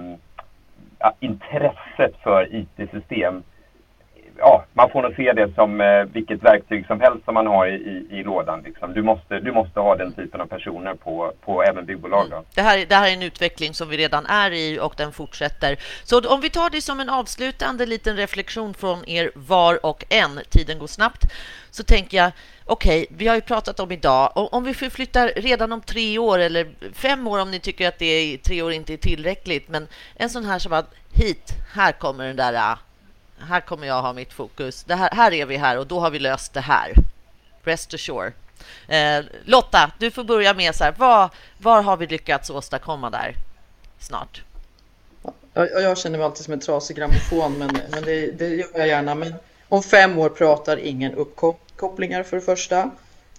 intresset 1.19 2.15
för 2.23 2.55
IT-system 2.55 3.43
ja, 4.41 4.65
man 4.73 4.89
får 4.89 5.01
nog 5.01 5.15
se 5.15 5.33
det 5.33 5.53
som 5.53 5.81
eh, 5.81 6.03
vilket 6.03 6.43
verktyg 6.43 6.85
som 6.87 6.99
helst 6.99 7.25
som 7.25 7.33
man 7.33 7.47
har 7.47 7.67
i, 7.67 7.75
i, 7.75 8.19
i 8.19 8.23
lådan. 8.23 8.61
Liksom. 8.61 8.93
Du, 8.93 9.01
måste, 9.01 9.39
du 9.39 9.51
måste 9.51 9.79
ha 9.79 9.95
den 9.95 10.13
typen 10.13 10.41
av 10.41 10.45
personer 10.45 10.93
på, 10.93 11.33
på 11.45 11.63
även 11.63 11.85
byggbolag. 11.85 12.25
Mm. 12.27 12.43
Det, 12.55 12.61
här, 12.61 12.85
det 12.85 12.95
här 12.95 13.09
är 13.09 13.13
en 13.13 13.23
utveckling 13.23 13.73
som 13.73 13.89
vi 13.89 13.97
redan 13.97 14.25
är 14.25 14.51
i 14.51 14.79
och 14.79 14.93
den 14.97 15.11
fortsätter. 15.11 15.77
Så 16.03 16.33
om 16.33 16.41
vi 16.41 16.49
tar 16.49 16.69
det 16.69 16.81
som 16.81 16.99
en 16.99 17.09
avslutande 17.09 17.85
liten 17.85 18.15
reflektion 18.15 18.73
från 18.73 19.09
er 19.09 19.31
var 19.35 19.85
och 19.85 20.03
en, 20.09 20.39
tiden 20.49 20.79
går 20.79 20.87
snabbt, 20.87 21.23
så 21.71 21.83
tänker 21.83 22.17
jag 22.17 22.31
okej, 22.65 23.01
okay, 23.01 23.17
vi 23.17 23.27
har 23.27 23.35
ju 23.35 23.41
pratat 23.41 23.79
om 23.79 23.91
idag, 23.91 24.31
om 24.35 24.63
vi 24.63 24.73
förflyttar 24.73 25.31
redan 25.35 25.71
om 25.71 25.81
tre 25.81 26.17
år 26.17 26.39
eller 26.39 26.67
fem 26.93 27.27
år 27.27 27.39
om 27.39 27.51
ni 27.51 27.59
tycker 27.59 27.87
att 27.87 27.99
det 27.99 28.05
är, 28.05 28.37
tre 28.37 28.61
år 28.61 28.71
inte 28.71 28.93
är 28.93 28.97
tillräckligt, 28.97 29.69
men 29.69 29.87
en 30.15 30.29
sån 30.29 30.45
här 30.45 30.59
som 30.59 30.73
att 30.73 30.93
hit, 31.13 31.53
här 31.73 31.91
kommer 31.91 32.27
den 32.27 32.35
där 32.35 32.77
här 33.49 33.61
kommer 33.61 33.87
jag 33.87 34.01
ha 34.01 34.13
mitt 34.13 34.33
fokus. 34.33 34.83
Det 34.83 34.95
här, 34.95 35.09
här 35.11 35.33
är 35.33 35.45
vi 35.45 35.57
här 35.57 35.77
och 35.77 35.87
då 35.87 35.99
har 35.99 36.09
vi 36.09 36.19
löst 36.19 36.53
det 36.53 36.61
här. 36.61 36.93
Rest 37.63 37.93
assure. 37.93 38.33
Eh, 38.87 39.25
Lotta, 39.45 39.91
du 39.99 40.11
får 40.11 40.23
börja 40.23 40.53
med 40.53 40.75
så 40.75 40.83
här. 40.83 40.95
Vad, 40.97 41.29
vad 41.57 41.85
har 41.85 41.97
vi 41.97 42.07
lyckats 42.07 42.49
åstadkomma 42.49 43.09
där 43.09 43.35
snart? 43.99 44.43
Jag, 45.53 45.71
jag 45.71 45.97
känner 45.97 46.17
mig 46.17 46.25
alltid 46.25 46.45
som 46.45 46.53
en 46.53 46.59
trasig 46.59 46.97
grammofon, 46.97 47.57
men, 47.57 47.77
men 47.91 48.03
det, 48.03 48.31
det 48.31 48.47
gör 48.47 48.67
jag 48.73 48.87
gärna. 48.87 49.15
Men 49.15 49.33
om 49.69 49.83
fem 49.83 50.17
år 50.17 50.29
pratar 50.29 50.77
ingen 50.77 51.13
uppkopplingar 51.13 52.23
för 52.23 52.37
det 52.37 52.43
första. 52.43 52.91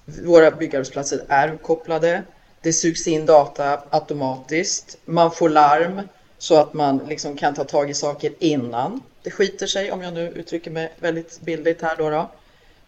Våra 0.05 0.51
byggarbetsplatser 0.51 1.21
är 1.29 1.53
uppkopplade. 1.53 2.23
Det 2.61 2.73
sugs 2.73 3.07
in 3.07 3.27
data 3.27 3.83
automatiskt. 3.91 4.99
Man 5.05 5.31
får 5.31 5.49
larm 5.49 6.03
så 6.43 6.55
att 6.55 6.75
man 6.75 6.99
liksom 7.09 7.37
kan 7.37 7.55
ta 7.55 7.65
tag 7.65 7.91
i 7.91 7.95
saker 7.95 8.33
innan 8.39 9.03
det 9.23 9.31
skiter 9.31 9.67
sig, 9.67 9.93
om 9.93 10.03
jag 10.03 10.15
nu 10.15 10.29
uttrycker 10.29 10.71
mig 10.71 10.93
väldigt 11.01 11.41
bildligt 11.41 11.83
här 11.83 11.97
då. 11.97 12.11
då. 12.11 12.31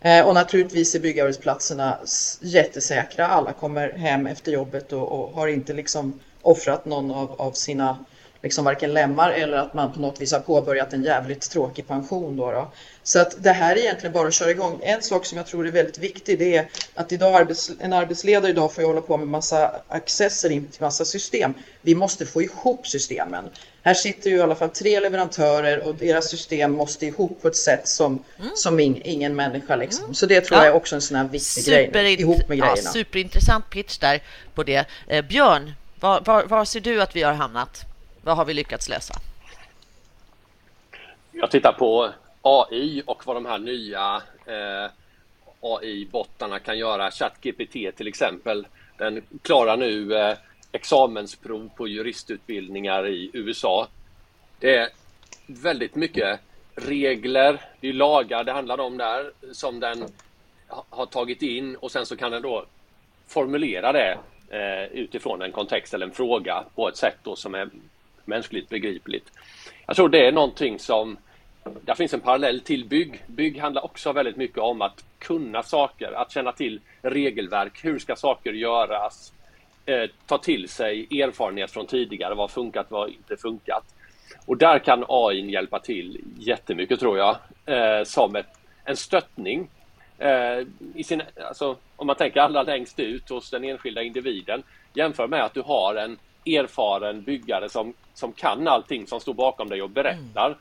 Eh, 0.00 0.26
och 0.26 0.34
naturligtvis 0.34 0.94
är 0.94 1.00
byggarbetsplatserna 1.00 1.98
jättesäkra. 2.40 3.26
Alla 3.26 3.52
kommer 3.52 3.92
hem 3.92 4.26
efter 4.26 4.52
jobbet 4.52 4.92
och, 4.92 5.12
och 5.12 5.30
har 5.34 5.48
inte 5.48 5.72
liksom 5.72 6.20
offrat 6.42 6.84
någon 6.84 7.10
av, 7.10 7.40
av 7.40 7.52
sina 7.52 8.04
liksom 8.44 8.64
varken 8.64 8.94
lemmar 8.94 9.30
eller 9.30 9.56
att 9.56 9.74
man 9.74 9.92
på 9.92 10.00
något 10.00 10.20
vis 10.20 10.32
har 10.32 10.40
påbörjat 10.40 10.92
en 10.92 11.04
jävligt 11.04 11.50
tråkig 11.50 11.88
pension. 11.88 12.36
Då, 12.36 12.50
då. 12.50 12.72
Så 13.02 13.20
att 13.20 13.42
det 13.42 13.50
här 13.50 13.76
är 13.76 13.80
egentligen 13.80 14.12
bara 14.12 14.28
att 14.28 14.34
köra 14.34 14.50
igång. 14.50 14.80
En 14.82 15.02
sak 15.02 15.26
som 15.26 15.38
jag 15.38 15.46
tror 15.46 15.66
är 15.66 15.72
väldigt 15.72 15.98
viktig 15.98 16.38
det 16.38 16.56
är 16.56 16.68
att 16.94 17.12
idag 17.12 17.34
arbets, 17.34 17.70
en 17.80 17.92
arbetsledare 17.92 18.50
idag 18.50 18.72
får 18.72 18.82
ju 18.82 18.88
hålla 18.88 19.00
på 19.00 19.16
med 19.16 19.28
massa 19.28 19.80
accesser 19.88 20.50
in 20.50 20.68
till 20.68 20.82
massa 20.82 21.04
system. 21.04 21.54
Vi 21.80 21.94
måste 21.94 22.26
få 22.26 22.42
ihop 22.42 22.86
systemen. 22.86 23.44
Här 23.82 23.94
sitter 23.94 24.30
ju 24.30 24.36
i 24.36 24.40
alla 24.40 24.54
fall 24.54 24.68
tre 24.68 25.00
leverantörer 25.00 25.88
och 25.88 25.94
deras 25.94 26.30
system 26.30 26.72
måste 26.72 27.06
ihop 27.06 27.42
på 27.42 27.48
ett 27.48 27.56
sätt 27.56 27.88
som, 27.88 28.24
mm. 28.38 28.50
som 28.54 28.80
in, 28.80 29.00
ingen 29.04 29.36
människa 29.36 29.76
liksom. 29.76 30.04
Mm. 30.04 30.14
Så 30.14 30.26
det 30.26 30.40
tror 30.40 30.58
ja. 30.58 30.64
jag 30.64 30.72
är 30.72 30.76
också 30.76 30.94
en 30.94 31.02
sån 31.02 31.16
här 31.16 31.24
viktig 31.24 31.64
Super, 31.64 32.02
grej. 32.02 32.20
Ihop 32.20 32.48
med 32.48 32.58
grejerna. 32.58 32.80
Ja, 32.84 32.90
superintressant 32.90 33.70
pitch 33.70 33.98
där 33.98 34.22
på 34.54 34.62
det. 34.62 34.84
Eh, 35.08 35.24
Björn, 35.24 35.74
var, 36.00 36.20
var, 36.20 36.44
var 36.44 36.64
ser 36.64 36.80
du 36.80 37.02
att 37.02 37.16
vi 37.16 37.22
har 37.22 37.32
hamnat? 37.32 37.93
Vad 38.24 38.36
har 38.36 38.44
vi 38.44 38.54
lyckats 38.54 38.88
lösa? 38.88 39.14
Jag 41.32 41.50
tittar 41.50 41.72
på 41.72 42.12
AI 42.42 43.02
och 43.06 43.26
vad 43.26 43.36
de 43.36 43.46
här 43.46 43.58
nya 43.58 44.22
eh, 44.46 44.90
AI-bottarna 45.60 46.58
kan 46.58 46.78
göra. 46.78 47.10
ChatGPT 47.10 47.72
till 47.96 48.08
exempel. 48.08 48.66
Den 48.98 49.22
klarar 49.42 49.76
nu 49.76 50.14
eh, 50.16 50.36
examensprov 50.72 51.70
på 51.76 51.88
juristutbildningar 51.88 53.06
i 53.06 53.30
USA. 53.32 53.88
Det 54.58 54.76
är 54.76 54.88
väldigt 55.46 55.94
mycket 55.94 56.40
regler, 56.74 57.60
det 57.80 57.88
är 57.88 57.92
lagar 57.92 58.44
det 58.44 58.52
handlar 58.52 58.80
om 58.80 58.96
där 58.96 59.32
som 59.52 59.80
den 59.80 60.04
har 60.90 61.06
tagit 61.06 61.42
in 61.42 61.76
och 61.76 61.92
sen 61.92 62.06
så 62.06 62.16
kan 62.16 62.32
den 62.32 62.42
då 62.42 62.64
formulera 63.26 63.92
det 63.92 64.18
eh, 64.48 64.84
utifrån 64.84 65.42
en 65.42 65.52
kontext 65.52 65.94
eller 65.94 66.06
en 66.06 66.12
fråga 66.12 66.64
på 66.74 66.88
ett 66.88 66.96
sätt 66.96 67.16
då 67.22 67.36
som 67.36 67.54
är 67.54 67.70
mänskligt 68.26 68.68
begripligt. 68.68 69.32
Jag 69.86 69.96
tror 69.96 70.08
det 70.08 70.26
är 70.26 70.32
någonting 70.32 70.78
som 70.78 71.16
där 71.64 71.94
finns 71.94 72.14
en 72.14 72.20
parallell 72.20 72.60
till 72.60 72.84
bygg. 72.84 73.22
Bygg 73.26 73.58
handlar 73.60 73.84
också 73.84 74.12
väldigt 74.12 74.36
mycket 74.36 74.58
om 74.58 74.82
att 74.82 75.04
kunna 75.18 75.62
saker, 75.62 76.12
att 76.12 76.32
känna 76.32 76.52
till 76.52 76.80
regelverk. 77.02 77.84
Hur 77.84 77.98
ska 77.98 78.16
saker 78.16 78.52
göras? 78.52 79.32
Eh, 79.86 80.10
ta 80.26 80.38
till 80.38 80.68
sig 80.68 81.20
erfarenhet 81.22 81.70
från 81.70 81.86
tidigare. 81.86 82.34
Vad 82.34 82.50
funkat, 82.50 82.86
vad 82.90 83.08
inte 83.08 83.36
funkat? 83.36 83.84
Och 84.46 84.56
där 84.56 84.78
kan 84.78 85.04
AI 85.08 85.50
hjälpa 85.50 85.78
till 85.78 86.20
jättemycket 86.38 87.00
tror 87.00 87.18
jag. 87.18 87.36
Eh, 87.66 88.04
som 88.04 88.36
ett, 88.36 88.58
en 88.84 88.96
stöttning. 88.96 89.68
Eh, 90.18 90.66
i 90.94 91.04
sin, 91.04 91.22
alltså, 91.48 91.76
om 91.96 92.06
man 92.06 92.16
tänker 92.16 92.40
allra 92.40 92.62
längst 92.62 93.00
ut 93.00 93.28
hos 93.28 93.50
den 93.50 93.64
enskilda 93.64 94.02
individen. 94.02 94.62
Jämför 94.94 95.26
med 95.26 95.44
att 95.44 95.54
du 95.54 95.60
har 95.60 95.94
en 95.94 96.18
erfaren 96.46 97.22
byggare 97.22 97.68
som, 97.68 97.94
som 98.14 98.32
kan 98.32 98.68
allting, 98.68 99.06
som 99.06 99.20
står 99.20 99.34
bakom 99.34 99.68
dig 99.68 99.82
och 99.82 99.90
berättar 99.90 100.56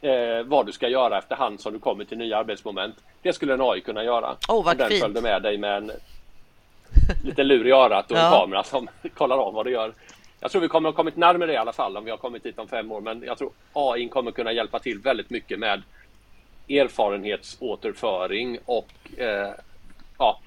mm. 0.00 0.38
eh, 0.38 0.42
vad 0.42 0.66
du 0.66 0.72
ska 0.72 0.88
göra 0.88 1.18
efterhand 1.18 1.60
som 1.60 1.72
du 1.72 1.78
kommer 1.78 2.04
till 2.04 2.18
nya 2.18 2.38
arbetsmoment. 2.38 2.96
Det 3.22 3.32
skulle 3.32 3.54
en 3.54 3.60
AI 3.62 3.80
kunna 3.80 4.04
göra. 4.04 4.36
Oh, 4.48 4.64
vad 4.64 4.76
den 4.76 4.88
fint. 4.88 5.02
följde 5.02 5.20
med 5.20 5.42
dig 5.42 5.58
med 5.58 5.76
en 5.76 5.90
liten 7.24 7.48
lur 7.48 7.66
i 7.66 7.70
örat 7.70 8.10
och 8.10 8.16
en 8.16 8.24
ja. 8.24 8.30
kamera 8.30 8.64
som 8.64 8.88
kollar 9.14 9.36
av 9.38 9.54
vad 9.54 9.66
du 9.66 9.70
gör. 9.70 9.92
Jag 10.40 10.50
tror 10.50 10.62
vi 10.62 10.68
kommer 10.68 10.88
att 10.88 10.94
ha 10.94 10.96
kommit 10.96 11.16
närmare 11.16 11.46
det 11.46 11.52
i 11.52 11.56
alla 11.56 11.72
fall 11.72 11.96
om 11.96 12.04
vi 12.04 12.10
har 12.10 12.18
kommit 12.18 12.42
dit 12.42 12.58
om 12.58 12.68
fem 12.68 12.92
år. 12.92 13.00
Men 13.00 13.22
jag 13.22 13.38
tror 13.38 13.50
AI 13.72 14.08
kommer 14.08 14.30
kunna 14.30 14.52
hjälpa 14.52 14.78
till 14.78 14.98
väldigt 14.98 15.30
mycket 15.30 15.58
med 15.58 15.82
erfarenhetsåterföring 16.68 18.58
och 18.64 18.92
eh, 19.16 19.50
ja, 20.18 20.40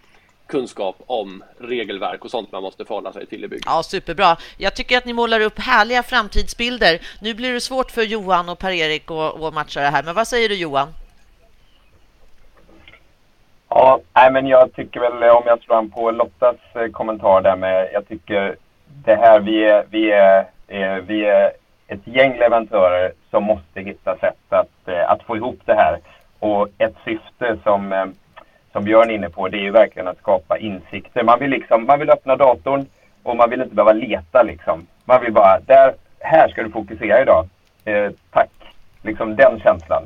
kunskap 0.51 0.95
om 1.05 1.43
regelverk 1.57 2.25
och 2.25 2.31
sånt 2.31 2.51
man 2.51 2.63
måste 2.63 2.85
förhålla 2.85 3.13
sig 3.13 3.25
till 3.25 3.43
i 3.43 3.47
bygg. 3.47 3.63
Ja, 3.65 3.83
superbra. 3.83 4.37
Jag 4.57 4.75
tycker 4.75 4.97
att 4.97 5.05
ni 5.05 5.13
målar 5.13 5.39
upp 5.39 5.59
härliga 5.59 6.03
framtidsbilder. 6.03 6.99
Nu 7.21 7.33
blir 7.33 7.53
det 7.53 7.61
svårt 7.61 7.91
för 7.91 8.01
Johan 8.01 8.49
och 8.49 8.59
Per-Erik 8.59 9.11
att 9.11 9.53
matcha 9.53 9.81
det 9.81 9.87
här, 9.87 10.03
men 10.03 10.15
vad 10.15 10.27
säger 10.27 10.49
du 10.49 10.55
Johan? 10.55 10.87
Ja, 13.69 13.99
nej, 14.13 14.31
men 14.31 14.47
jag 14.47 14.73
tycker 14.73 14.99
väl 14.99 15.23
om 15.29 15.43
jag 15.45 15.61
slår 15.61 15.75
an 15.75 15.89
på 15.89 16.11
Lottas 16.11 16.55
eh, 16.73 16.87
kommentar 16.87 17.41
där 17.41 17.55
med, 17.55 17.89
jag 17.93 18.07
tycker 18.07 18.55
det 19.05 19.15
här, 19.15 19.39
vi 19.39 19.63
är, 19.63 19.85
vi 19.89 20.11
är, 20.11 20.45
eh, 20.67 20.95
vi 20.95 21.25
är 21.25 21.51
ett 21.87 22.07
gäng 22.07 22.37
leverantörer 22.37 23.11
som 23.29 23.43
måste 23.43 23.81
hitta 23.81 24.17
sätt 24.17 24.45
att, 24.49 24.87
eh, 24.87 25.11
att 25.11 25.23
få 25.23 25.37
ihop 25.37 25.59
det 25.65 25.73
här. 25.73 25.99
Och 26.39 26.67
ett 26.77 26.95
syfte 27.05 27.57
som, 27.63 28.13
som 28.71 28.83
Björn 28.83 29.09
är 29.09 29.15
inne 29.15 29.29
på, 29.29 29.47
det 29.47 29.57
är 29.57 29.61
ju 29.61 29.71
verkligen 29.71 30.07
att 30.07 30.17
skapa 30.17 30.57
insikter. 30.57 31.23
Man 31.23 31.39
vill, 31.39 31.49
liksom, 31.49 31.85
man 31.85 31.99
vill 31.99 32.09
öppna 32.09 32.35
datorn 32.35 32.85
och 33.23 33.35
man 33.35 33.49
vill 33.49 33.61
inte 33.61 33.75
behöva 33.75 33.93
leta 33.93 34.43
liksom. 34.43 34.87
Man 35.05 35.21
vill 35.21 35.33
bara, 35.33 35.59
där, 35.59 35.93
här 36.19 36.49
ska 36.49 36.63
du 36.63 36.69
fokusera 36.69 37.21
idag. 37.21 37.47
Eh, 37.85 38.11
tack. 38.31 38.49
Liksom 39.01 39.35
den 39.35 39.59
känslan. 39.59 40.03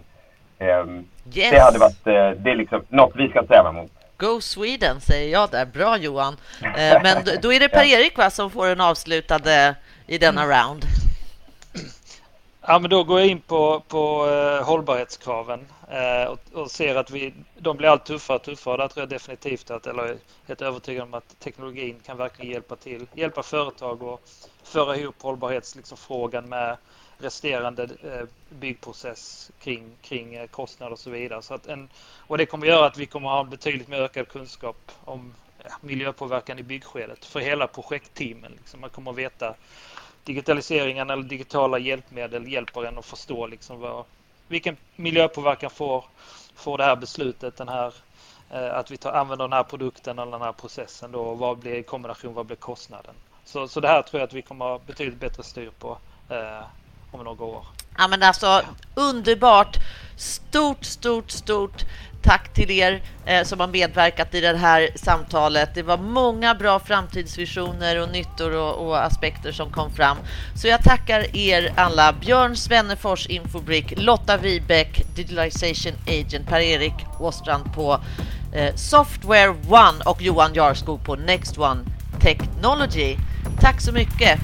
Eh, 0.60 0.86
yes. 1.34 1.51
Det 1.51 1.60
hade 1.60 1.80
varit, 1.80 2.08
eh, 2.08 2.43
det 2.43 2.51
är 2.51 2.56
liksom 2.56 2.82
något 2.89 3.12
vi 3.15 3.30
ska 3.30 3.43
sträva 3.43 3.71
mot. 3.71 3.91
Go 4.17 4.41
Sweden 4.41 5.01
säger 5.01 5.32
jag 5.32 5.49
där. 5.49 5.65
Bra 5.65 5.97
Johan. 5.97 6.38
Eh, 6.62 7.01
men 7.04 7.17
då 7.41 7.54
är 7.54 7.60
det 7.60 7.69
Per-Erik 7.69 8.17
va, 8.17 8.30
som 8.30 8.51
får 8.51 8.67
den 8.67 8.82
avslutade 8.82 9.75
i 10.08 10.17
denna 10.17 10.43
mm. 10.43 10.58
round. 10.58 10.86
Ja, 12.67 12.80
men 12.80 12.89
då 12.89 13.04
går 13.04 13.19
jag 13.19 13.30
in 13.30 13.41
på, 13.41 13.84
på 13.88 14.25
uh, 14.25 14.63
hållbarhetskraven 14.63 15.60
uh, 15.91 16.32
och, 16.32 16.39
och, 16.54 16.71
ser 16.71 16.95
att 16.95 17.12
vi, 17.12 17.34
de 17.58 17.78
blir 17.78 17.89
allt 17.89 18.06
tuffare 18.06 18.36
och 18.38 18.43
tuffare. 18.43 18.78
Där 18.78 18.88
tror 18.88 19.01
jag 19.01 19.10
definitivt 19.10 19.71
att, 19.71 19.88
eller 19.88 20.04
är 20.04 20.17
helt 20.47 20.62
övertygad 20.62 21.04
om 21.04 21.13
att 21.13 21.39
teknologin 21.39 21.99
kan 22.06 22.17
verkligen 22.17 22.51
hjälpa 22.51 22.75
till, 22.75 23.08
hjälpa 23.13 23.43
företag 23.43 24.04
och 24.04 24.21
föra 24.63 24.97
ihop 24.97 25.15
hållbarhetsfrågan 25.21 26.43
liksom, 26.43 26.49
med 26.49 26.78
resterande 27.17 27.84
uh, 27.84 28.28
byggprocess 28.49 29.51
kring, 29.60 29.91
kring 30.01 30.47
kostnader 30.47 30.93
och 30.93 30.99
så 30.99 31.10
vidare. 31.10 31.41
Så 31.41 31.54
att 31.54 31.67
en, 31.67 31.89
och 32.28 32.38
det 32.38 32.45
kommer 32.45 32.67
göra 32.67 32.86
att 32.86 32.97
vi 32.97 33.06
kommer 33.06 33.30
ha 33.30 33.41
en 33.41 33.49
betydligt 33.49 33.88
mer 33.88 34.01
ökad 34.01 34.28
kunskap 34.28 34.91
om 35.06 35.34
miljöpåverkan 35.82 36.60
i 36.60 36.63
byggskedet 36.63 37.25
för 37.25 37.39
hela 37.39 37.67
projektteamen. 37.67 38.51
Liksom. 38.51 38.82
Man 38.82 38.89
kommer 38.89 39.12
att 39.12 39.17
veta 39.17 39.56
digitaliseringen 40.25 41.09
eller 41.09 41.23
digitala 41.23 41.77
hjälpmedel 41.79 42.51
hjälper 42.51 42.85
en 42.85 42.97
att 42.97 43.05
förstå 43.05 43.47
liksom 43.47 43.79
vad, 43.79 44.03
vilken 44.47 44.77
miljöpåverkan 44.95 45.69
får, 45.69 46.05
får 46.55 46.77
det 46.77 46.83
här 46.83 46.95
beslutet, 46.95 47.57
den 47.57 47.69
här, 47.69 47.93
eh, 48.51 48.75
att 48.75 48.91
vi 48.91 48.97
tar, 48.97 49.11
använder 49.11 49.45
den 49.45 49.53
här 49.53 49.63
produkten 49.63 50.19
eller 50.19 50.31
den 50.31 50.41
här 50.41 50.51
processen 50.51 51.11
då, 51.11 51.19
och 51.19 51.38
vad 51.38 51.57
blir 51.57 51.83
kombination, 51.83 52.33
vad 52.33 52.45
blir 52.45 52.57
kostnaden? 52.57 53.15
Så, 53.45 53.67
så 53.67 53.79
det 53.79 53.88
här 53.88 54.01
tror 54.01 54.19
jag 54.19 54.27
att 54.27 54.33
vi 54.33 54.41
kommer 54.41 54.65
ha 54.65 54.79
betydligt 54.85 55.19
bättre 55.19 55.43
styr 55.43 55.71
på 55.79 55.97
eh, 56.29 56.63
om 57.11 57.23
några 57.23 57.43
år. 57.43 57.65
Ja 57.97 58.07
men 58.07 58.23
alltså 58.23 58.61
underbart! 58.95 59.77
Stort, 60.17 60.85
stort, 60.85 61.31
stort 61.31 61.85
tack 62.25 62.53
till 62.53 62.71
er 62.71 63.01
eh, 63.25 63.43
som 63.43 63.59
har 63.59 63.67
medverkat 63.67 64.35
i 64.35 64.41
det 64.41 64.57
här 64.57 64.89
samtalet. 64.95 65.69
Det 65.75 65.83
var 65.83 65.97
många 65.97 66.55
bra 66.55 66.79
framtidsvisioner 66.79 68.01
och 68.01 68.09
nyttor 68.09 68.55
och, 68.55 68.88
och, 68.88 69.03
aspekter 69.03 69.51
som 69.51 69.71
kom 69.71 69.91
fram. 69.91 70.17
Så 70.55 70.67
jag 70.67 70.83
tackar 70.83 71.38
er 71.38 71.73
alla. 71.75 72.13
Björn 72.13 72.55
Svennefors, 72.55 73.27
Infobrick, 73.27 73.93
Lotta 73.97 74.38
Wibeck, 74.38 75.03
Digitalization 75.15 75.93
Agent, 76.07 76.47
Per-Erik 76.47 77.05
Åstrand 77.19 77.73
på 77.75 77.99
eh, 78.53 78.75
Software 78.75 79.55
One 79.67 80.03
och 80.05 80.21
Johan 80.21 80.53
Jarskog 80.53 81.05
på 81.05 81.15
Next 81.15 81.57
One 81.57 81.81
Technology. 82.21 83.17
Tack 83.61 83.81
så 83.81 83.91
mycket! 83.91 84.39